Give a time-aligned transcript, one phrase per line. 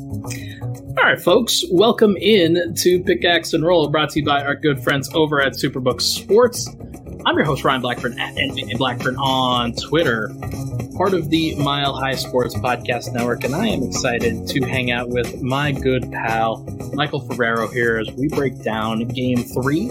[0.00, 4.82] All right, folks, welcome in to Pickaxe and Roll, brought to you by our good
[4.82, 6.74] friends over at Superbook Sports.
[7.26, 10.30] I'm your host, Ryan Blackburn, at NBA Blackburn on Twitter,
[10.96, 15.10] part of the Mile High Sports Podcast Network, and I am excited to hang out
[15.10, 16.64] with my good pal,
[16.94, 19.90] Michael Ferrero, here as we break down Game 3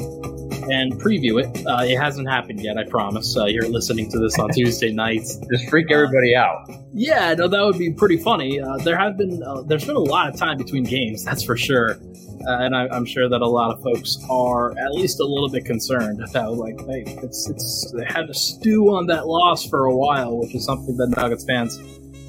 [0.71, 1.65] and preview it.
[1.65, 3.35] Uh, it hasn't happened yet, I promise.
[3.35, 5.39] Uh, you're listening to this on Tuesday nights.
[5.51, 6.69] Just freak everybody out.
[6.93, 8.59] Yeah, no, that would be pretty funny.
[8.59, 11.57] Uh, there have been, uh, there's been a lot of time between games, that's for
[11.57, 11.99] sure.
[12.47, 15.49] Uh, and I, am sure that a lot of folks are at least a little
[15.49, 19.85] bit concerned about, like, hey, it's it's they had to stew on that loss for
[19.85, 21.77] a while, which is something that Nuggets fans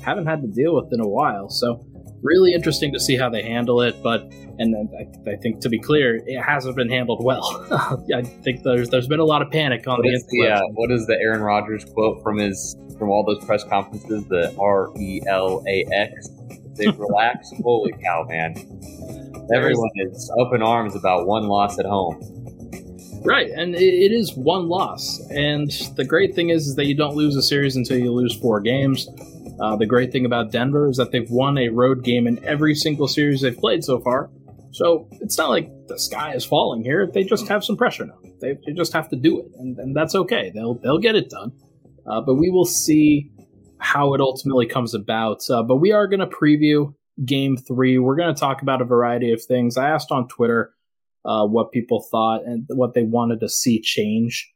[0.02, 1.48] haven't had to deal with in a while.
[1.48, 1.86] So,
[2.22, 4.02] really interesting to see how they handle it.
[4.02, 7.66] But and I, I, think to be clear, it hasn't been handled well.
[8.14, 10.22] I think there's there's been a lot of panic on what the.
[10.28, 14.26] The uh, what is the Aaron Rodgers quote from his from all those press conferences?
[14.26, 16.28] The R E L A X.
[16.74, 17.50] They relax.
[17.62, 18.54] Holy cow, man!
[19.54, 22.20] Everyone is up in arms about one loss at home.
[23.24, 25.20] Right, and it, it is one loss.
[25.30, 28.34] And the great thing is, is that you don't lose a series until you lose
[28.36, 29.08] four games.
[29.60, 32.74] Uh, the great thing about Denver is that they've won a road game in every
[32.74, 34.30] single series they've played so far.
[34.72, 37.08] So it's not like the sky is falling here.
[37.12, 38.18] They just have some pressure now.
[38.40, 40.50] They, they just have to do it, and, and that's okay.
[40.54, 41.52] They'll they'll get it done.
[42.06, 43.30] Uh, but we will see
[43.78, 45.42] how it ultimately comes about.
[45.50, 47.98] Uh, but we are going to preview Game Three.
[47.98, 49.76] We're going to talk about a variety of things.
[49.76, 50.72] I asked on Twitter
[51.24, 54.50] uh, what people thought and what they wanted to see change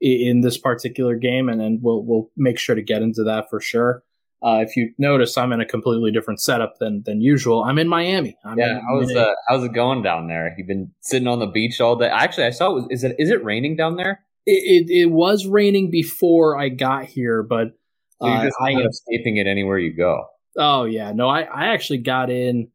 [0.00, 3.48] in, in this particular game, and then we'll we'll make sure to get into that
[3.48, 4.02] for sure.
[4.42, 7.62] Uh, if you notice, I'm in a completely different setup than than usual.
[7.64, 8.36] I'm in Miami.
[8.44, 10.54] I'm yeah, in, how's uh, how's it going down there?
[10.56, 12.08] You've been sitting on the beach all day.
[12.08, 14.24] Actually, I saw it was is it is it raining down there?
[14.46, 17.72] It it, it was raining before I got here, but
[18.20, 20.24] so you're uh, I, escaping it anywhere you go.
[20.56, 22.68] Oh yeah, no, I I actually got in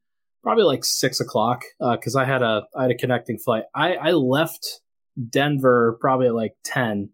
[0.43, 3.63] probably like six o'clock because uh, I had a I had a connecting flight.
[3.73, 4.81] I I left
[5.29, 7.09] Denver probably at like 10,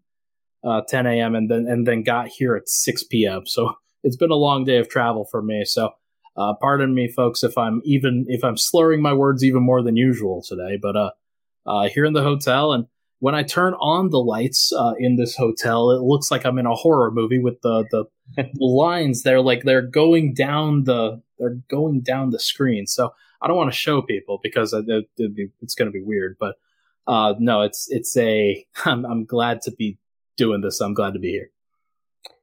[0.64, 1.34] uh, 10 a.m.
[1.34, 3.46] and then and then got here at six p.m.
[3.46, 5.64] So it's been a long day of travel for me.
[5.64, 5.90] So,
[6.36, 9.96] uh, pardon me, folks, if I'm even if I'm slurring my words even more than
[9.96, 10.78] usual today.
[10.80, 11.10] But uh,
[11.66, 12.86] uh, here in the hotel, and
[13.22, 16.66] when I turn on the lights uh, in this hotel, it looks like I'm in
[16.66, 18.04] a horror movie with the the,
[18.36, 19.22] the lines.
[19.22, 22.86] They're like they're going down the they're going down the screen.
[22.88, 26.02] So I don't want to show people because it, it, be, it's going to be
[26.02, 26.36] weird.
[26.40, 26.56] But
[27.06, 28.66] uh, no, it's it's a.
[28.84, 29.98] I'm, I'm glad to be
[30.36, 30.80] doing this.
[30.80, 31.51] I'm glad to be here.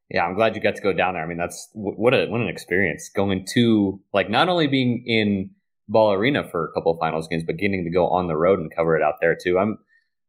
[0.10, 1.24] Yeah, I'm glad you got to go down there.
[1.24, 5.52] I mean, that's what a what an experience going to like not only being in
[5.88, 8.60] Ball Arena for a couple of finals games, but getting to go on the road
[8.60, 9.60] and cover it out there too.
[9.60, 9.78] I'm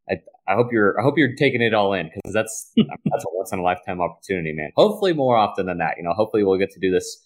[0.09, 3.27] I, I hope you're I hope you're taking it all in because that's that's a
[3.33, 4.71] once in a lifetime opportunity, man.
[4.75, 5.95] Hopefully more often than that.
[5.97, 7.23] You know, hopefully we'll get to do this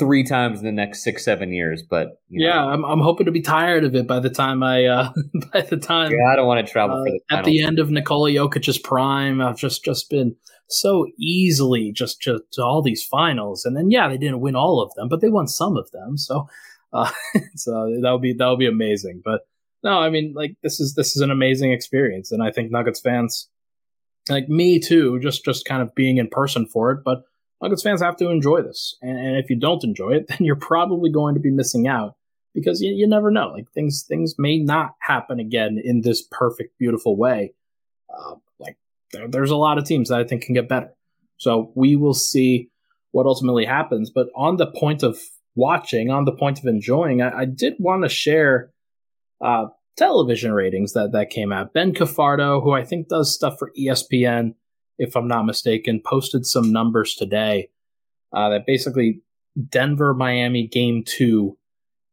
[0.00, 1.84] three times in the next six seven years.
[1.88, 2.70] But yeah, know.
[2.70, 5.12] I'm I'm hoping to be tired of it by the time I uh
[5.52, 7.78] by the time yeah I don't want to travel uh, for the at the end
[7.78, 9.40] of Nikola Jokic's prime.
[9.40, 10.34] I've just just been
[10.72, 13.64] so easily just, just to all these finals.
[13.64, 16.16] And then, yeah, they didn't win all of them, but they won some of them.
[16.16, 16.48] So,
[16.92, 17.10] uh,
[17.56, 19.22] so that would be, that would be amazing.
[19.24, 19.42] But
[19.82, 22.32] no, I mean, like this is, this is an amazing experience.
[22.32, 23.48] And I think Nuggets fans,
[24.28, 27.00] like me too, just, just kind of being in person for it.
[27.04, 27.22] But
[27.62, 28.96] Nuggets fans have to enjoy this.
[29.02, 32.16] And, and if you don't enjoy it, then you're probably going to be missing out
[32.54, 33.48] because you, you never know.
[33.48, 37.54] Like things, things may not happen again in this perfect, beautiful way.
[38.08, 38.76] Uh, like
[39.12, 40.92] there, there's a lot of teams that I think can get better.
[41.36, 42.70] So we will see
[43.12, 44.10] what ultimately happens.
[44.10, 45.18] But on the point of
[45.54, 48.70] watching, on the point of enjoying, I, I did want to share
[49.40, 49.66] uh,
[49.96, 51.72] television ratings that, that came out.
[51.72, 54.54] Ben Cafardo, who I think does stuff for ESPN,
[55.00, 57.70] if I'm not mistaken, posted some numbers today
[58.34, 59.22] uh, that basically
[59.68, 61.56] Denver Miami game two,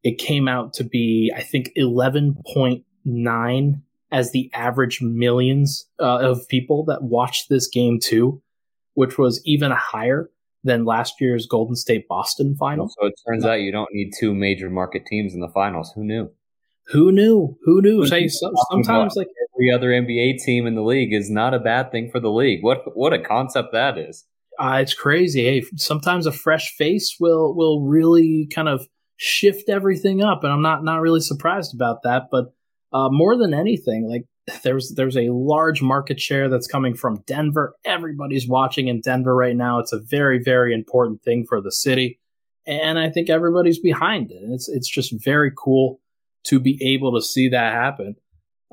[0.04, 6.86] it came out to be, I think, 11.9 as the average millions uh, of people
[6.86, 8.42] that watched this game too,
[8.94, 10.30] which was even higher
[10.64, 12.88] than last year's Golden State Boston final.
[12.88, 15.92] So it turns out you don't need two major market teams in the finals.
[15.94, 16.32] Who knew?
[16.88, 17.58] Who knew?
[17.66, 18.08] Who knew?
[18.08, 19.28] Say sometimes like
[19.58, 22.64] every other NBA team in the league is not a bad thing for the league.
[22.64, 24.26] What what a concept that is.
[24.60, 25.44] Uh, it's crazy.
[25.44, 28.88] Hey, sometimes a fresh face will will really kind of
[29.18, 32.24] shift everything up, and I'm not not really surprised about that.
[32.32, 32.54] But
[32.94, 34.26] uh, more than anything, like
[34.64, 37.76] there's there's a large market share that's coming from Denver.
[37.86, 39.80] Everybody's watching in Denver right now.
[39.80, 42.20] It's a very very important thing for the city,
[42.66, 44.42] and I think everybody's behind it.
[44.42, 46.00] And it's it's just very cool
[46.46, 48.16] to be able to see that happen.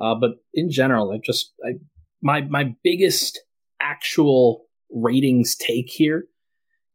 [0.00, 1.74] Uh, but in general, I just I,
[2.22, 3.40] my my biggest
[3.80, 6.24] actual ratings take here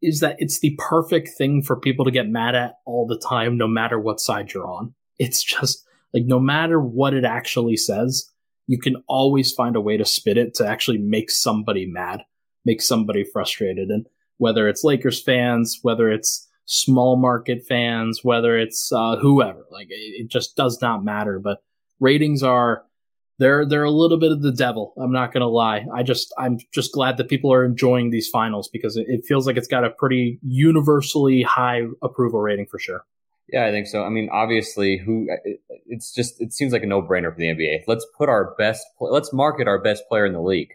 [0.02, 3.58] is that it's the perfect thing for people to get mad at all the time,
[3.58, 4.94] no matter what side you're on.
[5.18, 8.30] It's just like no matter what it actually says,
[8.68, 12.22] you can always find a way to spit it to actually make somebody mad,
[12.66, 13.90] make somebody frustrated.
[13.90, 14.06] And
[14.38, 20.22] whether it's Lakers fans, whether it's small market fans, whether it's uh, whoever, like it,
[20.24, 21.40] it just does not matter.
[21.40, 21.60] But
[22.00, 22.84] ratings are
[23.40, 24.94] they're they're a little bit of the devil.
[24.98, 25.86] I'm not gonna lie.
[25.94, 29.48] I just I'm just glad that people are enjoying these finals because it, it feels
[29.48, 33.06] like it's got a pretty universally high approval rating for sure.
[33.52, 34.04] Yeah, I think so.
[34.04, 35.38] I mean, obviously, who uh,
[35.88, 37.84] it's just it seems like a no brainer for the NBA.
[37.88, 40.74] Let's put our best, let's market our best player in the league.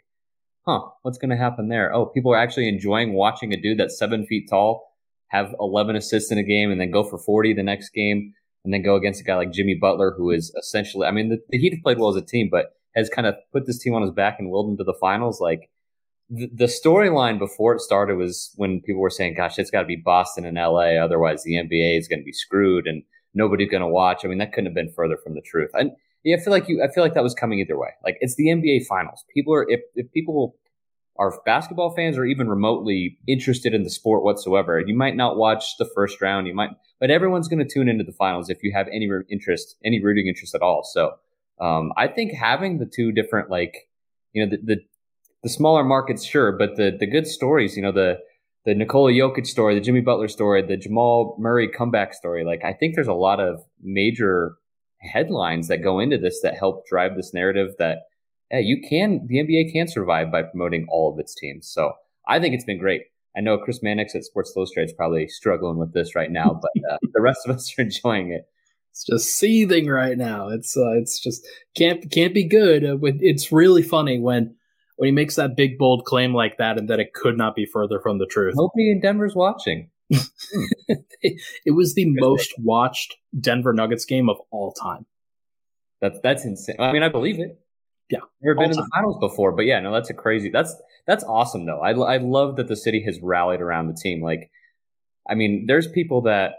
[0.67, 0.81] Huh?
[1.03, 1.95] What's going to happen there?
[1.95, 4.95] Oh, people are actually enjoying watching a dude that's seven feet tall
[5.29, 8.33] have 11 assists in a game and then go for 40 the next game
[8.65, 11.39] and then go against a guy like Jimmy Butler, who is essentially, I mean, the,
[11.51, 13.95] the Heat have played well as a team, but has kind of put this team
[13.95, 15.41] on his back and willed them to the finals.
[15.41, 15.71] Like
[16.31, 19.87] the, the storyline before it started was when people were saying, gosh, it's got to
[19.87, 20.97] be Boston and LA.
[20.97, 23.03] Otherwise, the NBA is going to be screwed and
[23.35, 24.25] nobody's going to watch.
[24.25, 25.71] I mean, that couldn't have been further from the truth.
[25.75, 25.91] And
[26.23, 27.91] yeah, I feel like you, I feel like that was coming either way.
[28.03, 29.25] Like it's the NBA finals.
[29.35, 30.57] People are, if, if people
[31.17, 35.77] are basketball fans or even remotely interested in the sport whatsoever, you might not watch
[35.79, 36.47] the first round.
[36.47, 39.77] You might, but everyone's going to tune into the finals if you have any interest,
[39.85, 40.83] any rooting interest at all.
[40.83, 41.15] So,
[41.61, 43.89] um, I think having the two different, like,
[44.33, 44.81] you know, the, the,
[45.45, 48.19] the smaller markets, sure, but the, the good stories, you know, the,
[48.65, 52.45] the Nikola Jokic story, the Jimmy Butler story, the Jamal Murray comeback story.
[52.45, 54.57] Like, I think there's a lot of major
[55.01, 57.99] headlines that go into this that help drive this narrative that
[58.51, 61.69] yeah, you can, the NBA can survive by promoting all of its teams.
[61.69, 61.93] So
[62.27, 63.03] I think it's been great.
[63.37, 66.71] I know Chris Mannix at Sports Illustrated is probably struggling with this right now, but
[66.91, 68.47] uh, the rest of us are enjoying it.
[68.91, 70.51] It's just seething right now.
[70.51, 71.45] It's uh, it's just
[71.75, 72.85] can't can't be good.
[72.85, 74.55] Uh, it's really funny when
[74.97, 77.67] when he makes that big bold claim like that, and that it could not be
[77.67, 78.55] further from the truth.
[78.57, 79.91] Nobody in Denver's watching.
[80.11, 85.07] it was the most watched Denver Nuggets game of all time.
[86.01, 86.77] That's that's insane.
[86.79, 87.59] I mean, I believe it.
[88.11, 90.51] Yeah, never been in the finals before, but yeah, no, that's a crazy.
[90.51, 90.75] That's
[91.07, 91.81] that's awesome though.
[91.81, 94.23] I I love that the city has rallied around the team.
[94.23, 94.51] Like,
[95.29, 96.55] I mean, there's people that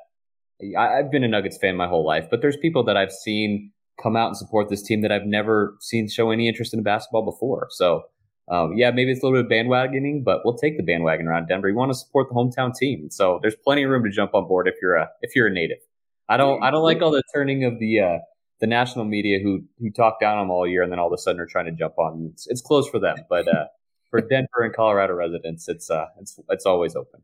[0.77, 3.71] I, I've been a Nuggets fan my whole life, but there's people that I've seen
[4.01, 7.23] come out and support this team that I've never seen show any interest in basketball
[7.23, 7.67] before.
[7.69, 8.03] So,
[8.49, 11.47] um, yeah, maybe it's a little bit of bandwagoning, but we'll take the bandwagon around
[11.47, 11.69] Denver.
[11.69, 14.47] You want to support the hometown team, so there's plenty of room to jump on
[14.47, 15.77] board if you're a if you're a native.
[16.27, 18.17] I don't I don't like all the turning of the uh,
[18.59, 21.13] the national media who who talk down on them all year and then all of
[21.13, 22.29] a sudden are trying to jump on.
[22.33, 23.65] It's, it's closed for them, but uh,
[24.09, 27.21] for Denver and Colorado residents, it's uh it's it's always open.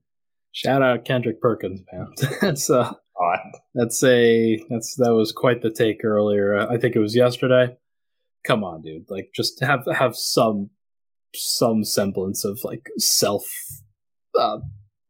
[0.51, 2.07] Shout out Kendrick Perkins, man.
[2.42, 3.39] that's uh Odd.
[3.75, 6.60] that's a that's that was quite the take earlier.
[6.60, 7.75] I think it was yesterday.
[8.44, 9.06] Come on, dude.
[9.10, 10.72] Like just have have some
[11.36, 13.45] some semblance of like self
[14.38, 14.60] uh,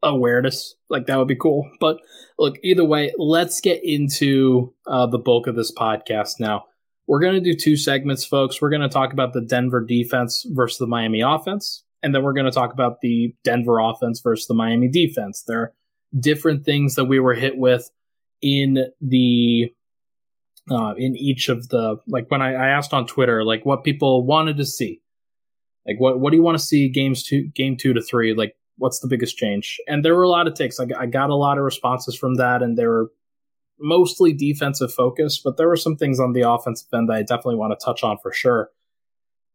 [0.04, 0.76] awareness.
[0.90, 1.70] Like that would be cool.
[1.80, 2.00] But
[2.40, 6.66] look, either way, let's get into uh, the bulk of this podcast now.
[7.08, 8.62] We're going to do two segments, folks.
[8.62, 12.34] We're going to talk about the Denver defense versus the Miami offense, and then we're
[12.34, 15.44] going to talk about the Denver offense versus the Miami defense.
[15.46, 15.74] There are
[16.18, 17.90] different things that we were hit with
[18.42, 19.74] in the
[20.70, 24.26] uh, in each of the like when I, I asked on Twitter like what people
[24.26, 25.02] wanted to see.
[25.86, 28.34] Like what what do you want to see games two game two to three?
[28.34, 29.80] Like what's the biggest change?
[29.88, 30.80] And there were a lot of takes.
[30.80, 33.12] I, I got a lot of responses from that, and they were
[33.80, 37.58] mostly defensive focused, but there were some things on the offensive end that I definitely
[37.58, 38.70] want to touch on for sure.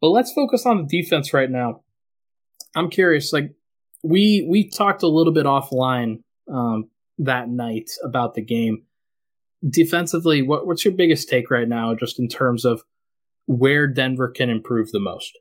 [0.01, 1.83] But let's focus on the defense right now.
[2.77, 3.53] I'm curious, like
[4.05, 8.85] we we talked a little bit offline um, that night about the game.
[9.69, 12.83] Defensively, what, what's your biggest take right now, just in terms of
[13.47, 15.37] where Denver can improve the most?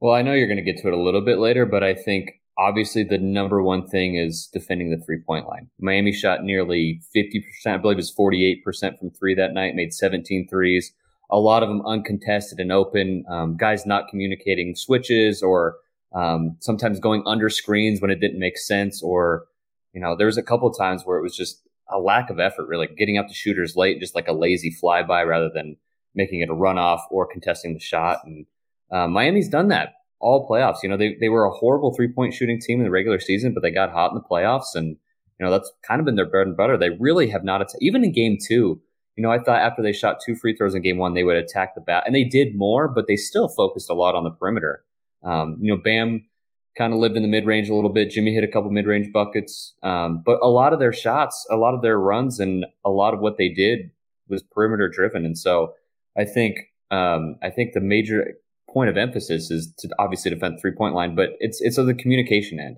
[0.00, 1.94] Well, I know you're going to get to it a little bit later, but I
[1.94, 5.68] think obviously the number one thing is defending the three point line.
[5.80, 10.48] Miami shot nearly 50%, I believe it was 48% from three that night, made 17
[10.48, 10.92] threes.
[11.30, 13.24] A lot of them uncontested and open.
[13.28, 15.76] Um, guys not communicating switches or
[16.14, 19.02] um, sometimes going under screens when it didn't make sense.
[19.02, 19.46] Or,
[19.92, 22.68] you know, there was a couple times where it was just a lack of effort,
[22.68, 25.76] really getting up to shooters late, just like a lazy flyby rather than
[26.14, 28.20] making it a runoff or contesting the shot.
[28.24, 28.46] And
[28.92, 30.78] uh, Miami's done that all playoffs.
[30.82, 33.52] You know, they, they were a horrible three point shooting team in the regular season,
[33.54, 34.74] but they got hot in the playoffs.
[34.74, 34.96] And,
[35.38, 36.76] you know, that's kind of been their bread and butter.
[36.76, 38.80] They really have not, att- even in game two,
[39.16, 41.36] you know, I thought after they shot two free throws in game one, they would
[41.36, 42.04] attack the bat.
[42.06, 44.84] And they did more, but they still focused a lot on the perimeter.
[45.22, 46.26] Um, you know, Bam
[46.76, 48.10] kind of lived in the mid range a little bit.
[48.10, 49.74] Jimmy hit a couple mid range buckets.
[49.82, 53.14] Um, but a lot of their shots, a lot of their runs, and a lot
[53.14, 53.90] of what they did
[54.28, 55.24] was perimeter driven.
[55.24, 55.74] And so
[56.16, 56.56] I think,
[56.90, 58.34] um, I think the major
[58.74, 61.94] point of emphasis is to obviously defend three point line, but it's it's on the
[61.94, 62.76] communication end.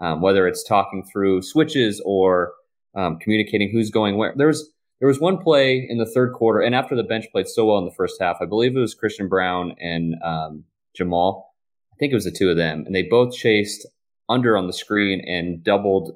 [0.00, 2.52] um, whether it's talking through switches or
[2.94, 4.34] um, communicating who's going where.
[4.36, 7.48] There was there was one play in the third quarter, and after the bench played
[7.48, 11.54] so well in the first half, I believe it was Christian Braun and um, Jamal.
[11.92, 13.86] I think it was the two of them, and they both chased
[14.28, 16.12] under on the screen and doubled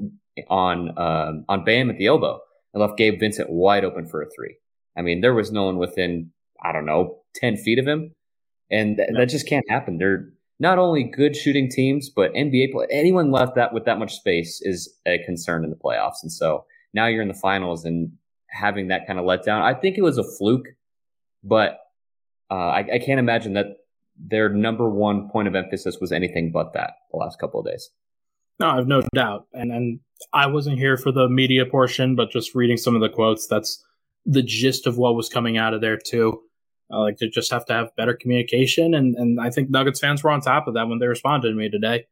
[0.49, 2.41] on um, on Bam at the elbow
[2.73, 4.57] and left Gabe Vincent wide open for a three.
[4.97, 6.33] I mean, there was no one within
[6.63, 8.13] I don't know ten feet of him,
[8.71, 9.99] and th- that just can't happen.
[9.99, 12.87] They're not only good shooting teams, but NBA play.
[12.91, 16.65] Anyone left that with that much space is a concern in the playoffs, and so
[16.93, 18.13] now you're in the finals and
[18.49, 19.63] having that kind of letdown.
[19.63, 20.67] I think it was a fluke,
[21.45, 21.79] but
[22.51, 23.67] uh, I, I can't imagine that
[24.19, 27.91] their number one point of emphasis was anything but that the last couple of days.
[28.59, 29.47] No, I have no doubt.
[29.55, 30.01] And and
[30.33, 33.83] I wasn't here for the media portion, but just reading some of the quotes, that's
[34.27, 36.43] the gist of what was coming out of there too.
[36.93, 40.23] Uh, like they just have to have better communication, and and I think Nuggets fans
[40.23, 42.07] were on top of that when they responded to me today.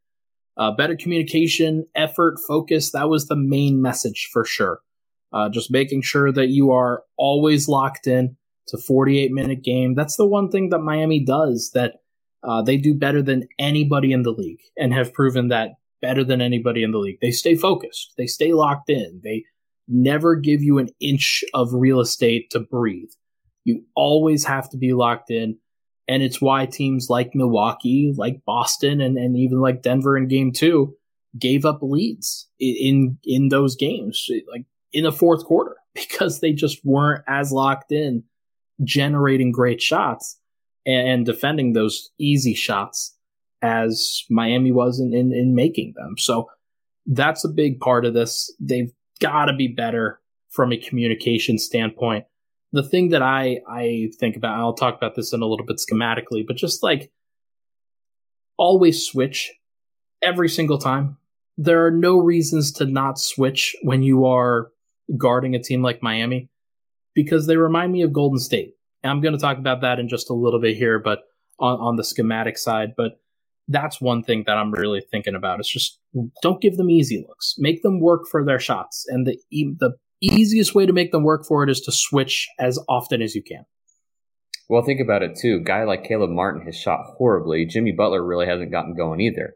[0.57, 2.91] Uh, better communication, effort, focus.
[2.91, 4.81] That was the main message for sure.
[5.33, 8.37] Uh, just making sure that you are always locked in
[8.69, 9.95] to 48 minute game.
[9.95, 11.97] That's the one thing that Miami does that
[12.43, 16.41] uh, they do better than anybody in the league and have proven that better than
[16.41, 17.19] anybody in the league.
[17.21, 18.15] They stay focused.
[18.17, 19.21] They stay locked in.
[19.25, 19.45] They
[19.89, 23.11] never give you an inch of real estate to breathe.
[23.69, 25.59] You always have to be locked in.
[26.09, 30.53] And it's why teams like Milwaukee, like Boston, and, and even like Denver in game
[30.53, 30.97] two
[31.39, 36.83] gave up leads in, in those games, like in the fourth quarter, because they just
[36.83, 38.25] weren't as locked in
[38.83, 40.41] generating great shots
[40.87, 43.19] and, and defending those easy shots
[43.61, 46.17] as Miami was in, in, in making them.
[46.17, 46.49] So
[47.05, 48.51] that's a big part of this.
[48.59, 52.25] They've got to be better from a communication standpoint.
[52.73, 55.79] The thing that I, I think about, I'll talk about this in a little bit
[55.79, 57.11] schematically, but just like
[58.59, 59.53] always switch
[60.21, 61.17] every single time.
[61.57, 64.71] There are no reasons to not switch when you are
[65.17, 66.51] guarding a team like Miami
[67.15, 68.75] because they remind me of Golden State.
[69.03, 71.21] And I'm going to talk about that in just a little bit here, but
[71.59, 72.95] on, on the schematic side.
[72.97, 73.21] But
[73.69, 75.61] that's one thing that I'm really thinking about.
[75.61, 75.99] It's just
[76.43, 77.55] don't give them easy looks.
[77.59, 79.05] Make them work for their shots.
[79.09, 82.79] And the the easiest way to make them work for it is to switch as
[82.89, 83.65] often as you can.
[84.69, 85.61] Well, think about it too.
[85.61, 87.65] guy like Caleb Martin has shot horribly.
[87.65, 89.55] Jimmy Butler really hasn't gotten going either.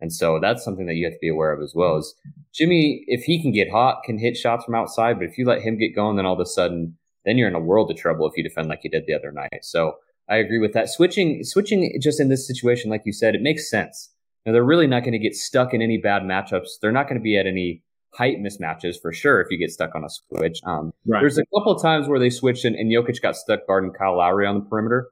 [0.00, 1.96] And so that's something that you have to be aware of as well.
[1.96, 2.14] Is
[2.52, 5.62] Jimmy, if he can get hot, can hit shots from outside, but if you let
[5.62, 8.28] him get going, then all of a sudden, then you're in a world of trouble
[8.28, 9.62] if you defend like you did the other night.
[9.62, 9.94] So
[10.28, 10.88] I agree with that.
[10.88, 14.10] Switching, switching just in this situation, like you said, it makes sense.
[14.44, 16.78] Now they're really not going to get stuck in any bad matchups.
[16.80, 17.82] They're not going to be at any
[18.16, 20.60] height mismatches for sure if you get stuck on a switch.
[20.64, 21.20] Um, right.
[21.20, 24.18] There's a couple of times where they switched and, and Jokic got stuck guarding Kyle
[24.18, 25.10] Lowry on the perimeter.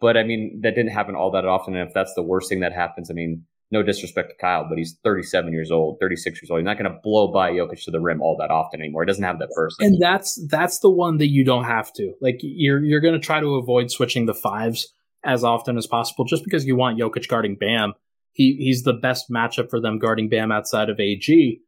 [0.00, 1.74] But I mean, that didn't happen all that often.
[1.74, 4.78] And if that's the worst thing that happens, I mean, no disrespect to Kyle, but
[4.78, 6.60] he's 37 years old, 36 years old.
[6.60, 9.02] He's not going to blow by Jokic to the rim all that often anymore.
[9.02, 9.80] He doesn't have that burst.
[9.80, 12.12] And that's that's the one that you don't have to.
[12.20, 14.92] Like you're you're going to try to avoid switching the fives
[15.24, 17.94] as often as possible, just because you want Jokic guarding Bam.
[18.32, 21.60] He he's the best matchup for them guarding Bam outside of AG.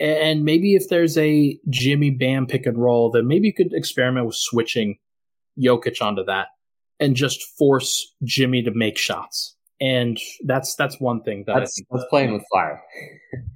[0.00, 4.26] And maybe if there's a Jimmy Bam pick and roll, then maybe you could experiment
[4.26, 4.98] with switching
[5.58, 6.48] Jokic onto that
[6.98, 12.04] and just force Jimmy to make shots and that's that's one thing that that's, that's
[12.10, 12.82] playing with fire.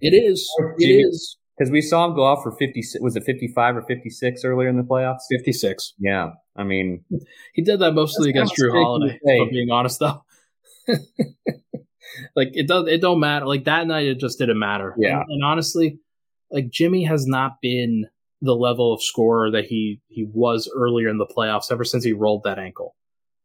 [0.01, 0.49] It is.
[0.79, 2.83] it is because we saw him go off for fifty.
[3.01, 5.21] Was it fifty five or fifty six earlier in the playoffs?
[5.31, 5.95] Fifty six.
[5.99, 7.05] Yeah, I mean,
[7.55, 9.19] he did that mostly against Jrue Holiday.
[9.23, 10.25] If being honest, though,
[12.37, 12.89] like it does.
[12.89, 13.47] It don't matter.
[13.47, 14.95] Like that night, it just didn't matter.
[14.99, 15.99] Yeah, and, and honestly,
[16.51, 18.07] like Jimmy has not been
[18.41, 22.13] the level of scorer that he he was earlier in the playoffs ever since he
[22.13, 22.95] rolled that ankle.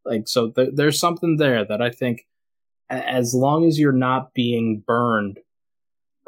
[0.04, 2.26] Like so, th- there's something there that I think
[2.90, 5.38] as long as you're not being burned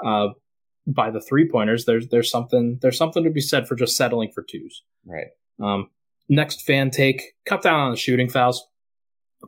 [0.04, 0.28] uh,
[0.87, 4.30] by the three pointers, there's there's something there's something to be said for just settling
[4.35, 4.83] for twos.
[5.04, 5.28] Right.
[5.62, 5.90] Um,
[6.28, 8.66] next fan take: cut down on the shooting fouls.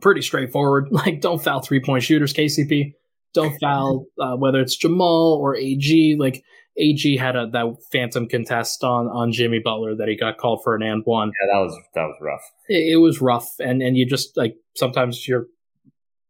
[0.01, 0.89] Pretty straightforward.
[0.91, 2.33] Like, don't foul three point shooters.
[2.33, 2.93] KCP.
[3.33, 6.15] Don't foul uh, whether it's Jamal or AG.
[6.19, 6.43] Like
[6.79, 10.75] AG had a that phantom contest on on Jimmy Butler that he got called for
[10.75, 11.31] an and one.
[11.41, 12.51] Yeah, that was that was rough.
[12.67, 15.47] It, it was rough, and and you just like sometimes you're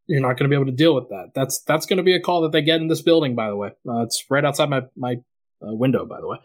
[0.07, 1.31] you're not going to be able to deal with that.
[1.35, 3.35] That's that's going to be a call that they get in this building.
[3.35, 5.17] By the way, uh, it's right outside my my
[5.61, 6.05] uh, window.
[6.05, 6.37] By the way,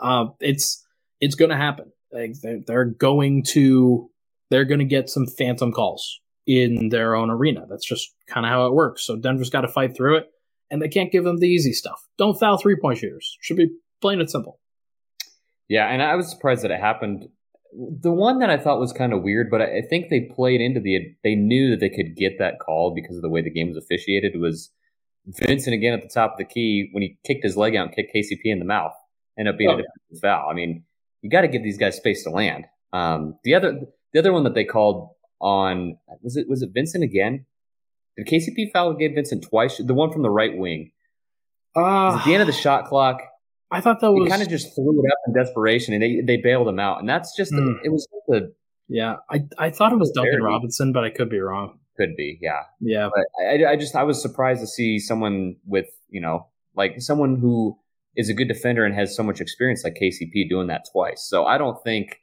[0.00, 0.84] uh, it's
[1.20, 1.92] it's going to happen.
[2.10, 4.10] Like they're, they're going to
[4.50, 7.66] they're going to get some phantom calls in their own arena.
[7.68, 9.04] That's just kind of how it works.
[9.06, 10.30] So Denver's got to fight through it,
[10.72, 12.08] and they can't give them the easy stuff.
[12.18, 13.36] Don't foul three point shooters.
[13.40, 14.58] Should be plain and simple.
[15.68, 17.28] Yeah, and I was surprised that it happened
[17.74, 20.80] the one that I thought was kind of weird, but I think they played into
[20.80, 21.14] the.
[21.24, 23.76] They knew that they could get that call because of the way the game was
[23.76, 24.38] officiated.
[24.38, 24.70] Was
[25.26, 27.96] Vincent again at the top of the key when he kicked his leg out and
[27.96, 28.92] kicked KCP in the mouth,
[29.38, 30.20] ended up being oh, a defensive yeah.
[30.20, 30.50] foul.
[30.50, 30.84] I mean,
[31.22, 32.66] you got to give these guys space to land.
[32.92, 33.80] Um, the other
[34.12, 35.10] the other one that they called
[35.40, 37.46] on was it was it Vincent again?
[38.16, 39.78] Did KCP foul Gabe Vincent twice?
[39.78, 40.92] The one from the right wing.
[41.74, 43.22] Uh, at the end of the shot clock.
[43.70, 46.36] I thought that was kind of just threw it up in desperation, and they they
[46.36, 47.78] bailed him out, and that's just mm.
[47.82, 48.40] it was a
[48.88, 49.16] yeah.
[49.30, 51.78] I I thought it was Duncan Robinson, but I could be wrong.
[51.96, 53.08] Could be, yeah, yeah.
[53.14, 57.36] But I, I just I was surprised to see someone with you know like someone
[57.36, 57.78] who
[58.14, 61.24] is a good defender and has so much experience like KCP doing that twice.
[61.26, 62.18] So I don't think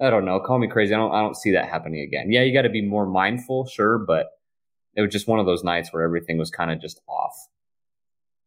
[0.00, 0.40] I don't know.
[0.40, 0.94] Call me crazy.
[0.94, 2.30] I don't I don't see that happening again.
[2.30, 4.26] Yeah, you got to be more mindful, sure, but
[4.94, 7.34] it was just one of those nights where everything was kind of just off.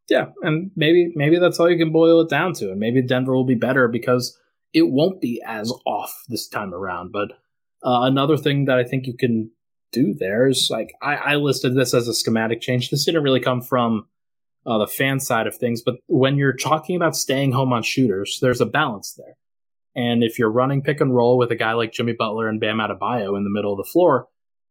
[0.09, 3.33] Yeah, and maybe maybe that's all you can boil it down to, and maybe Denver
[3.33, 4.37] will be better because
[4.73, 7.11] it won't be as off this time around.
[7.11, 7.31] But
[7.83, 9.49] uh, another thing that I think you can
[9.91, 12.89] do there is like I, I listed this as a schematic change.
[12.89, 14.07] This didn't really come from
[14.65, 18.37] uh, the fan side of things, but when you're talking about staying home on shooters,
[18.41, 19.37] there's a balance there.
[19.95, 22.77] And if you're running pick and roll with a guy like Jimmy Butler and Bam
[22.77, 24.27] Adebayo in the middle of the floor,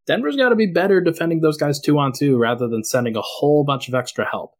[0.06, 3.22] Denver's got to be better defending those guys two on two rather than sending a
[3.22, 4.54] whole bunch of extra help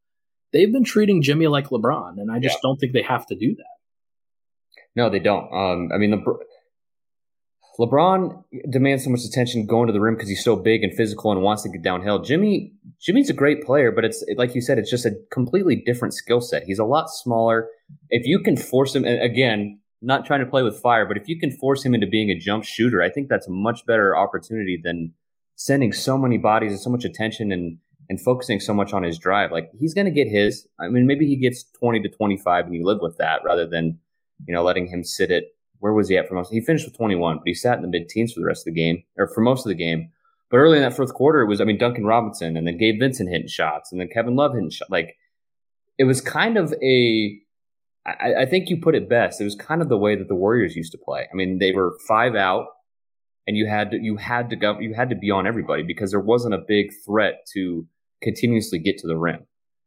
[0.55, 2.61] they've been treating Jimmy like LeBron, and I just yeah.
[2.63, 3.65] don't think they have to do that.
[4.97, 5.53] No, they don't.
[5.53, 6.39] Um, I mean, the,
[7.79, 11.33] LeBron demands so much attention going to the rim because he's so big and physical
[11.33, 12.21] and wants to get downhill.
[12.21, 16.15] Jimmy, Jimmy's a great player, but it's like you said, it's just a completely different
[16.15, 16.63] skill set.
[16.63, 17.69] He's a lot smaller.
[18.09, 21.29] If you can force him, and again, not trying to play with fire, but if
[21.29, 24.17] you can force him into being a jump shooter, I think that's a much better
[24.17, 25.13] opportunity than
[25.56, 29.18] sending so many bodies and so much attention and and focusing so much on his
[29.18, 29.50] drive.
[29.50, 30.66] Like he's going to get his.
[30.78, 33.99] I mean, maybe he gets 20 to 25 and you live with that rather than,
[34.46, 35.44] you know, letting him sit at
[35.78, 36.52] where was he at for most?
[36.52, 38.75] He finished with 21, but he sat in the mid teens for the rest of
[38.75, 40.11] the game or for most of the game.
[40.50, 43.00] But early in that fourth quarter, it was, I mean, Duncan Robinson and then Gabe
[43.00, 44.90] Vincent hitting shots and then Kevin Love hitting shots.
[44.90, 45.16] Like
[45.99, 47.38] it was kind of a,
[48.06, 49.40] I, I think you put it best.
[49.40, 51.26] It was kind of the way that the Warriors used to play.
[51.30, 52.66] I mean, they were five out
[53.47, 56.11] and you had to, you had to go, you had to be on everybody because
[56.11, 57.87] there wasn't a big threat to
[58.23, 59.47] continuously get to the rim.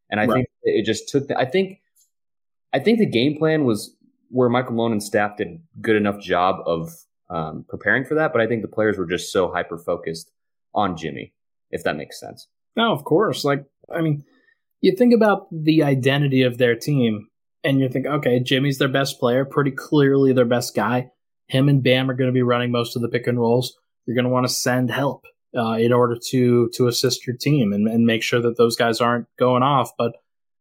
[0.09, 0.33] And I right.
[0.33, 1.27] think it just took.
[1.27, 1.79] The, I think,
[2.73, 3.95] I think the game plan was
[4.29, 6.93] where Michael Malone and staff did a good enough job of
[7.29, 8.31] um, preparing for that.
[8.31, 10.31] But I think the players were just so hyper focused
[10.73, 11.33] on Jimmy,
[11.71, 12.47] if that makes sense.
[12.75, 13.43] No, of course.
[13.43, 14.23] Like, I mean,
[14.81, 17.27] you think about the identity of their team,
[17.63, 21.09] and you think, okay, Jimmy's their best player, pretty clearly their best guy.
[21.47, 23.77] Him and Bam are going to be running most of the pick and rolls.
[24.05, 27.73] You're going to want to send help uh, in order to to assist your team
[27.73, 29.91] and, and make sure that those guys aren't going off.
[29.97, 30.13] But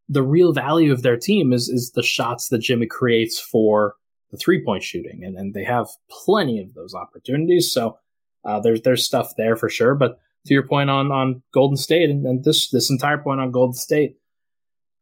[0.09, 3.95] the real value of their team is is the shots that Jimmy creates for
[4.31, 7.73] the three point shooting, and, and they have plenty of those opportunities.
[7.73, 7.99] So
[8.45, 9.95] uh, there's there's stuff there for sure.
[9.95, 13.51] But to your point on on Golden State and, and this this entire point on
[13.51, 14.17] Golden State,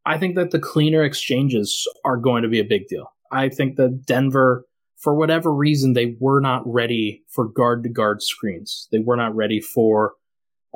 [0.06, 3.12] I think that the cleaner exchanges are going to be a big deal.
[3.30, 4.64] I think that Denver
[4.98, 8.88] for whatever reason, they were not ready for guard to guard screens.
[8.90, 10.14] They were not ready for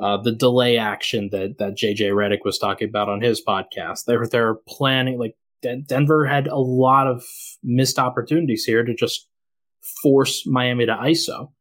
[0.01, 4.05] uh, the delay action that that JJ Redick was talking about on his podcast.
[4.05, 7.23] They were they're planning like Denver had a lot of
[7.63, 9.27] missed opportunities here to just
[10.01, 11.51] force Miami to ISO,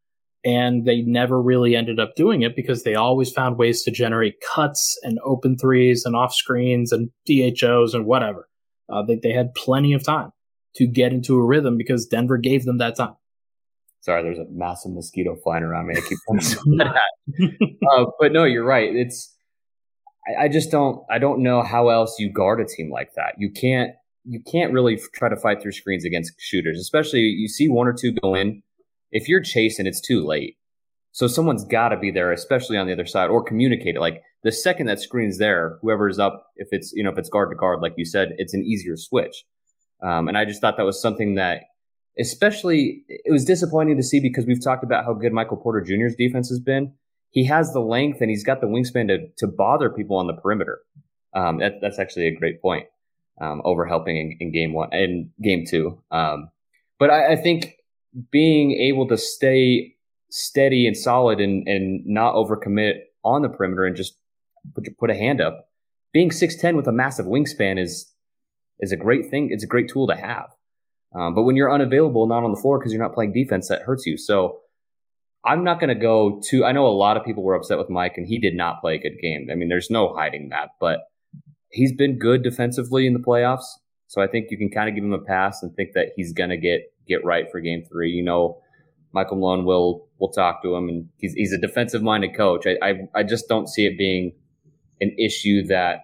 [0.44, 4.40] and they never really ended up doing it because they always found ways to generate
[4.40, 8.48] cuts and open threes and off screens and DHOs and whatever.
[8.88, 10.30] Uh, they they had plenty of time
[10.76, 13.16] to get into a rhythm because Denver gave them that time.
[14.00, 15.94] Sorry, there's a massive mosquito flying around me.
[15.96, 16.18] I keep
[16.78, 17.00] that.
[17.90, 18.94] uh, but no, you're right.
[18.94, 19.34] It's
[20.26, 23.34] I, I just don't I don't know how else you guard a team like that.
[23.38, 23.92] You can't
[24.24, 27.92] you can't really try to fight through screens against shooters, especially you see one or
[27.92, 28.62] two go in.
[29.10, 30.56] If you're chasing, it's too late.
[31.12, 34.00] So someone's got to be there, especially on the other side, or communicate it.
[34.00, 37.50] Like the second that screen's there, whoever's up, if it's you know if it's guard
[37.50, 39.44] to guard, like you said, it's an easier switch.
[40.02, 41.62] Um, and I just thought that was something that,
[42.18, 46.14] especially, it was disappointing to see because we've talked about how good Michael Porter Jr.'s
[46.16, 46.92] defense has been.
[47.30, 50.34] He has the length and he's got the wingspan to, to bother people on the
[50.34, 50.80] perimeter.
[51.34, 52.86] Um, that, that's actually a great point.
[53.40, 56.02] Um, over helping in, in, game one and game two.
[56.10, 56.50] Um,
[56.98, 57.76] but I, I, think
[58.32, 59.94] being able to stay
[60.28, 64.14] steady and solid and, and not overcommit on the perimeter and just
[64.74, 65.68] put, put a hand up,
[66.12, 68.12] being 6'10 with a massive wingspan is
[68.80, 69.48] is a great thing.
[69.50, 70.48] It's a great tool to have.
[71.14, 73.82] Um, but when you're unavailable, not on the floor because you're not playing defense, that
[73.82, 74.18] hurts you.
[74.18, 74.60] So
[75.44, 76.64] I'm not going to go to.
[76.64, 78.96] I know a lot of people were upset with Mike, and he did not play
[78.96, 79.48] a good game.
[79.50, 80.70] I mean, there's no hiding that.
[80.80, 81.00] But
[81.70, 83.66] he's been good defensively in the playoffs.
[84.08, 86.32] So I think you can kind of give him a pass and think that he's
[86.32, 88.10] going to get get right for Game Three.
[88.10, 88.60] You know,
[89.12, 92.66] Michael Malone will will talk to him, and he's he's a defensive minded coach.
[92.66, 94.32] I, I I just don't see it being
[95.00, 96.00] an issue that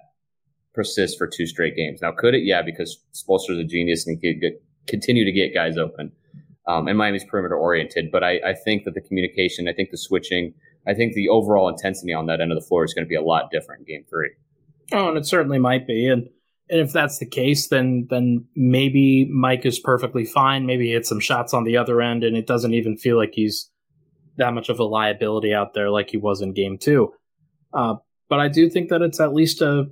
[0.75, 2.01] persist for two straight games.
[2.03, 2.43] Now, could it?
[2.45, 4.53] Yeah, because Spoelstra's a genius and he could
[4.87, 6.13] continue to get guys open.
[6.67, 9.99] Um, and Miami's perimeter oriented, but I, I think that the communication, I think the
[9.99, 10.55] switching,
[10.87, 13.15] I think the overall intensity on that end of the floor is going to be
[13.15, 14.31] a lot different in game three.
[14.93, 16.09] Oh, and it certainly might be.
[16.09, 16.29] And
[16.71, 20.65] and if that's the case, then then maybe Mike is perfectly fine.
[20.65, 23.33] Maybe he hit some shots on the other end, and it doesn't even feel like
[23.35, 23.71] he's
[24.39, 27.13] that much of a liability out there like he was in game two.
[27.73, 27.97] Uh,
[28.29, 29.87] but I do think that it's at least a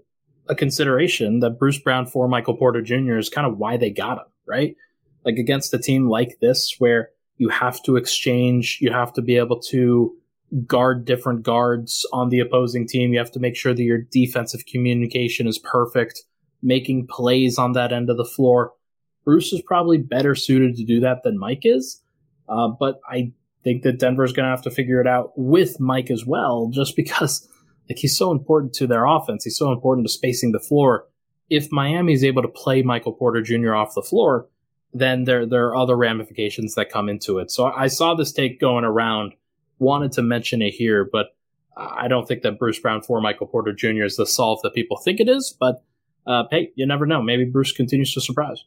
[0.48, 3.18] a consideration that Bruce Brown for Michael Porter Jr.
[3.18, 4.76] is kind of why they got him, right?
[5.24, 9.36] Like against a team like this where you have to exchange, you have to be
[9.36, 10.14] able to
[10.66, 13.12] guard different guards on the opposing team.
[13.12, 16.22] You have to make sure that your defensive communication is perfect,
[16.62, 18.72] making plays on that end of the floor.
[19.24, 22.02] Bruce is probably better suited to do that than Mike is.
[22.48, 23.32] Uh, but I
[23.64, 26.96] think that Denver's going to have to figure it out with Mike as well, just
[26.96, 27.48] because
[27.88, 29.44] like he's so important to their offense.
[29.44, 31.06] He's so important to spacing the floor.
[31.50, 33.74] If Miami is able to play Michael Porter Jr.
[33.74, 34.48] off the floor,
[34.94, 37.50] then there there are other ramifications that come into it.
[37.50, 39.32] So I saw this take going around,
[39.78, 41.34] wanted to mention it here, but
[41.76, 44.04] I don't think that Bruce Brown for Michael Porter Jr.
[44.04, 45.56] is the solve that people think it is.
[45.58, 45.82] But
[46.26, 47.22] uh, hey, you never know.
[47.22, 48.64] Maybe Bruce continues to surprise.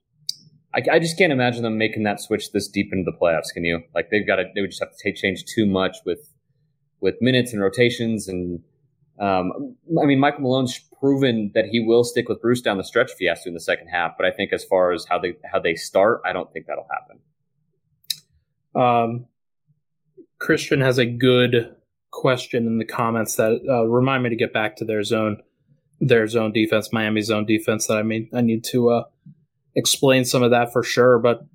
[0.73, 3.53] I, I, just can't imagine them making that switch this deep into the playoffs.
[3.53, 3.81] Can you?
[3.93, 4.45] Like they've got to.
[4.53, 6.33] They would just have to take change too much with
[6.99, 8.61] with minutes and rotations and
[9.19, 13.11] um, I mean, Michael Malone's proven that he will stick with Bruce down the stretch
[13.11, 14.13] if he has to in the second half.
[14.17, 16.87] But I think as far as how they how they start, I don't think that'll
[16.91, 17.19] happen.
[18.75, 19.25] Um,
[20.39, 21.75] Christian has a good
[22.11, 25.41] question in the comments that uh, remind me to get back to their zone,
[25.99, 27.87] their zone defense, Miami zone defense.
[27.87, 29.03] That I mean, I need to uh,
[29.75, 31.19] explain some of that for sure.
[31.19, 31.45] But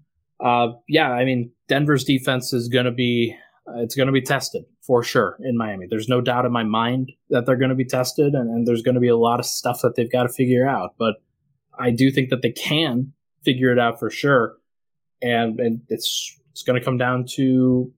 [0.43, 3.37] uh, yeah, I mean, Denver's defense is going to be
[3.77, 5.87] it's going to be tested for sure in Miami.
[5.89, 8.83] There's no doubt in my mind that they're going to be tested, and, and there's
[8.83, 10.97] going to be a lot of stuff that they've got to figure out.
[10.99, 11.23] But
[11.79, 13.13] I do think that they can
[13.45, 14.57] figure it out for sure,
[15.23, 17.93] and, and it's it's going to come down to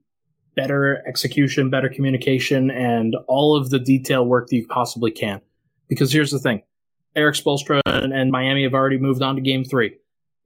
[0.55, 5.41] better execution, better communication, and all of the detail work that you possibly can.
[5.89, 6.61] Because here's the thing:
[7.17, 9.97] Erik Spoelstra and, and Miami have already moved on to Game Three.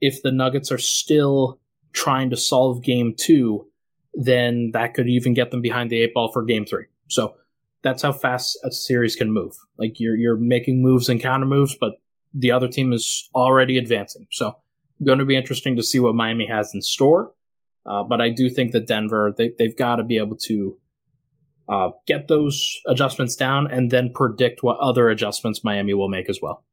[0.00, 1.58] If the Nuggets are still
[1.92, 3.66] trying to solve Game Two
[4.16, 6.86] then that could even get them behind the eight ball for game three.
[7.08, 7.36] So
[7.82, 9.54] that's how fast a series can move.
[9.78, 11.92] Like you're you're making moves and counter moves, but
[12.34, 14.26] the other team is already advancing.
[14.32, 14.56] So
[15.04, 17.32] going to be interesting to see what Miami has in store.
[17.84, 20.78] Uh, but I do think that Denver they they've got to be able to
[21.68, 26.40] uh, get those adjustments down and then predict what other adjustments Miami will make as
[26.40, 26.64] well.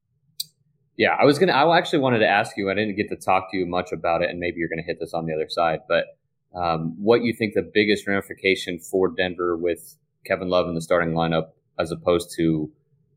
[0.98, 1.52] Yeah, I was gonna.
[1.52, 2.72] I actually wanted to ask you.
[2.72, 5.00] I didn't get to talk to you much about it, and maybe you're gonna hit
[5.00, 6.06] this on the other side, but
[6.56, 11.14] um, what you think the biggest ramification for Denver with Kevin Love in the starting
[11.14, 12.72] lineup as opposed to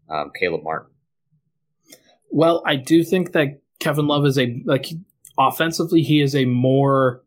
[0.08, 0.90] um, Caleb Martin?
[2.30, 4.86] Well, I do think that Kevin Love is a like
[5.38, 7.22] offensively he is a more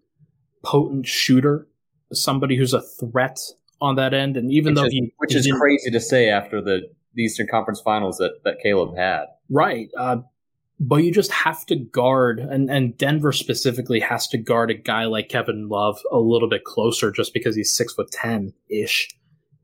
[0.63, 1.67] potent shooter,
[2.12, 3.39] somebody who's a threat
[3.82, 4.36] on that end.
[4.38, 6.82] And even which though is, he which is crazy to say after the,
[7.13, 9.89] the Eastern Conference Finals that that Caleb had, right?
[9.98, 10.17] Uh,
[10.80, 15.06] but you just have to guard and, and Denver specifically has to guard a guy
[15.06, 19.10] like Kevin Love a little bit closer just because he's six foot ten ish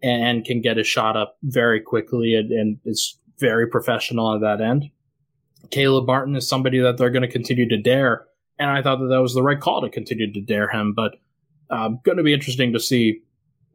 [0.04, 4.62] and can get his shot up very quickly and, and is very professional on that
[4.62, 4.90] end.
[5.72, 8.26] Caleb Martin is somebody that they're going to continue to dare,
[8.60, 10.94] and I thought that that was the right call to continue to dare him.
[10.94, 11.16] But
[11.70, 13.22] uh, going to be interesting to see,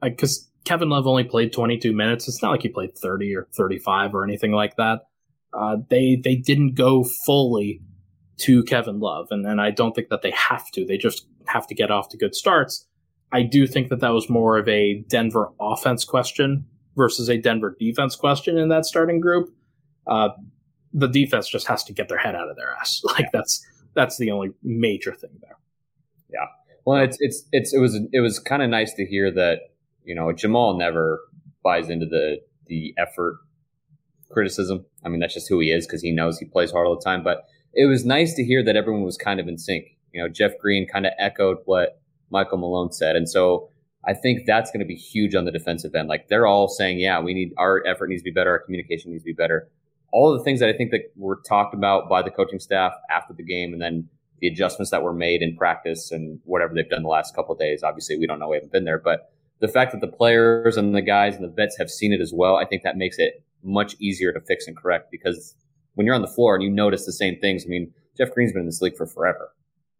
[0.00, 2.28] because Kevin Love only played 22 minutes.
[2.28, 5.09] It's not like he played 30 or 35 or anything like that
[5.52, 7.80] uh, they they didn't go fully
[8.38, 10.84] to Kevin Love, and, and I don't think that they have to.
[10.84, 12.86] They just have to get off to good starts.
[13.32, 17.76] I do think that that was more of a Denver offense question versus a Denver
[17.78, 19.54] defense question in that starting group.
[20.06, 20.30] Uh,
[20.92, 23.02] the defense just has to get their head out of their ass.
[23.04, 23.28] Like yeah.
[23.32, 25.58] that's that's the only major thing there.
[26.32, 26.46] Yeah.
[26.84, 29.60] Well, it's it's it's it was it was kind of nice to hear that
[30.04, 31.20] you know Jamal never
[31.62, 33.38] buys into the the effort
[34.30, 34.84] criticism.
[35.04, 37.04] I mean, that's just who he is because he knows he plays hard all the
[37.04, 37.22] time.
[37.22, 39.96] But it was nice to hear that everyone was kind of in sync.
[40.12, 43.16] You know, Jeff Green kind of echoed what Michael Malone said.
[43.16, 43.70] And so
[44.04, 46.08] I think that's going to be huge on the defensive end.
[46.08, 49.10] Like they're all saying, yeah, we need our effort needs to be better, our communication
[49.10, 49.68] needs to be better.
[50.12, 53.34] All the things that I think that were talked about by the coaching staff after
[53.34, 54.08] the game and then
[54.40, 57.82] the adjustments that were made in practice and whatever they've done the last couple days.
[57.82, 58.48] Obviously, we don't know.
[58.48, 61.48] We haven't been there, but the fact that the players and the guys and the
[61.48, 64.66] vets have seen it as well, I think that makes it much easier to fix
[64.66, 65.54] and correct because
[65.94, 68.52] when you're on the floor and you notice the same things, I mean, Jeff Green's
[68.52, 69.52] been in this league for forever.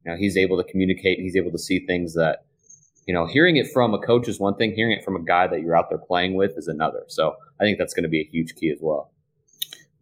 [0.04, 1.18] You know, he's able to communicate.
[1.18, 2.44] He's able to see things that,
[3.06, 4.72] you know, hearing it from a coach is one thing.
[4.72, 7.04] Hearing it from a guy that you're out there playing with is another.
[7.08, 9.12] So I think that's going to be a huge key as well.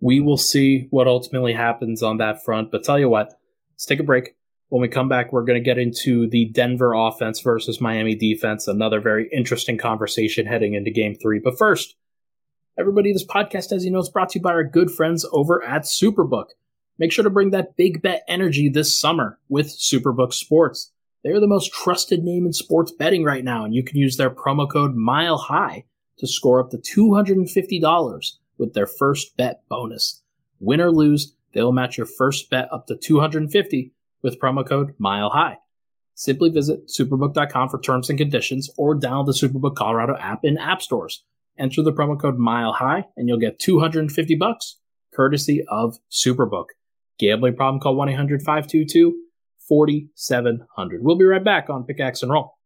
[0.01, 2.71] we will see what ultimately happens on that front.
[2.71, 3.35] But tell you what,
[3.73, 4.35] let's take a break.
[4.69, 8.69] When we come back, we're going to get into the Denver offense versus Miami defense,
[8.69, 11.41] another very interesting conversation heading into game three.
[11.43, 11.97] But first,
[12.79, 15.65] everybody, this podcast, as you know, is brought to you by our good friends over
[15.65, 16.51] at Superbook.
[16.97, 20.93] Make sure to bring that big bet energy this summer with Superbook Sports.
[21.25, 24.31] They're the most trusted name in sports betting right now, and you can use their
[24.31, 25.85] promo code Mile High
[26.19, 30.23] to score up to $250 with their first bet bonus.
[30.61, 35.31] Win or lose, they'll match your first bet up to 250 with promo code Mile
[35.31, 35.59] High.
[36.15, 40.83] Simply visit superbook.com for terms and conditions or download the Superbook Colorado app in app
[40.83, 41.25] stores.
[41.59, 44.79] Enter the promo code Mile High and you'll get 250 bucks
[45.15, 46.67] courtesy of Superbook.
[47.19, 49.13] Gambling problem call 1-800-522-4700.
[51.01, 52.58] We'll be right back on Pickaxe and Roll.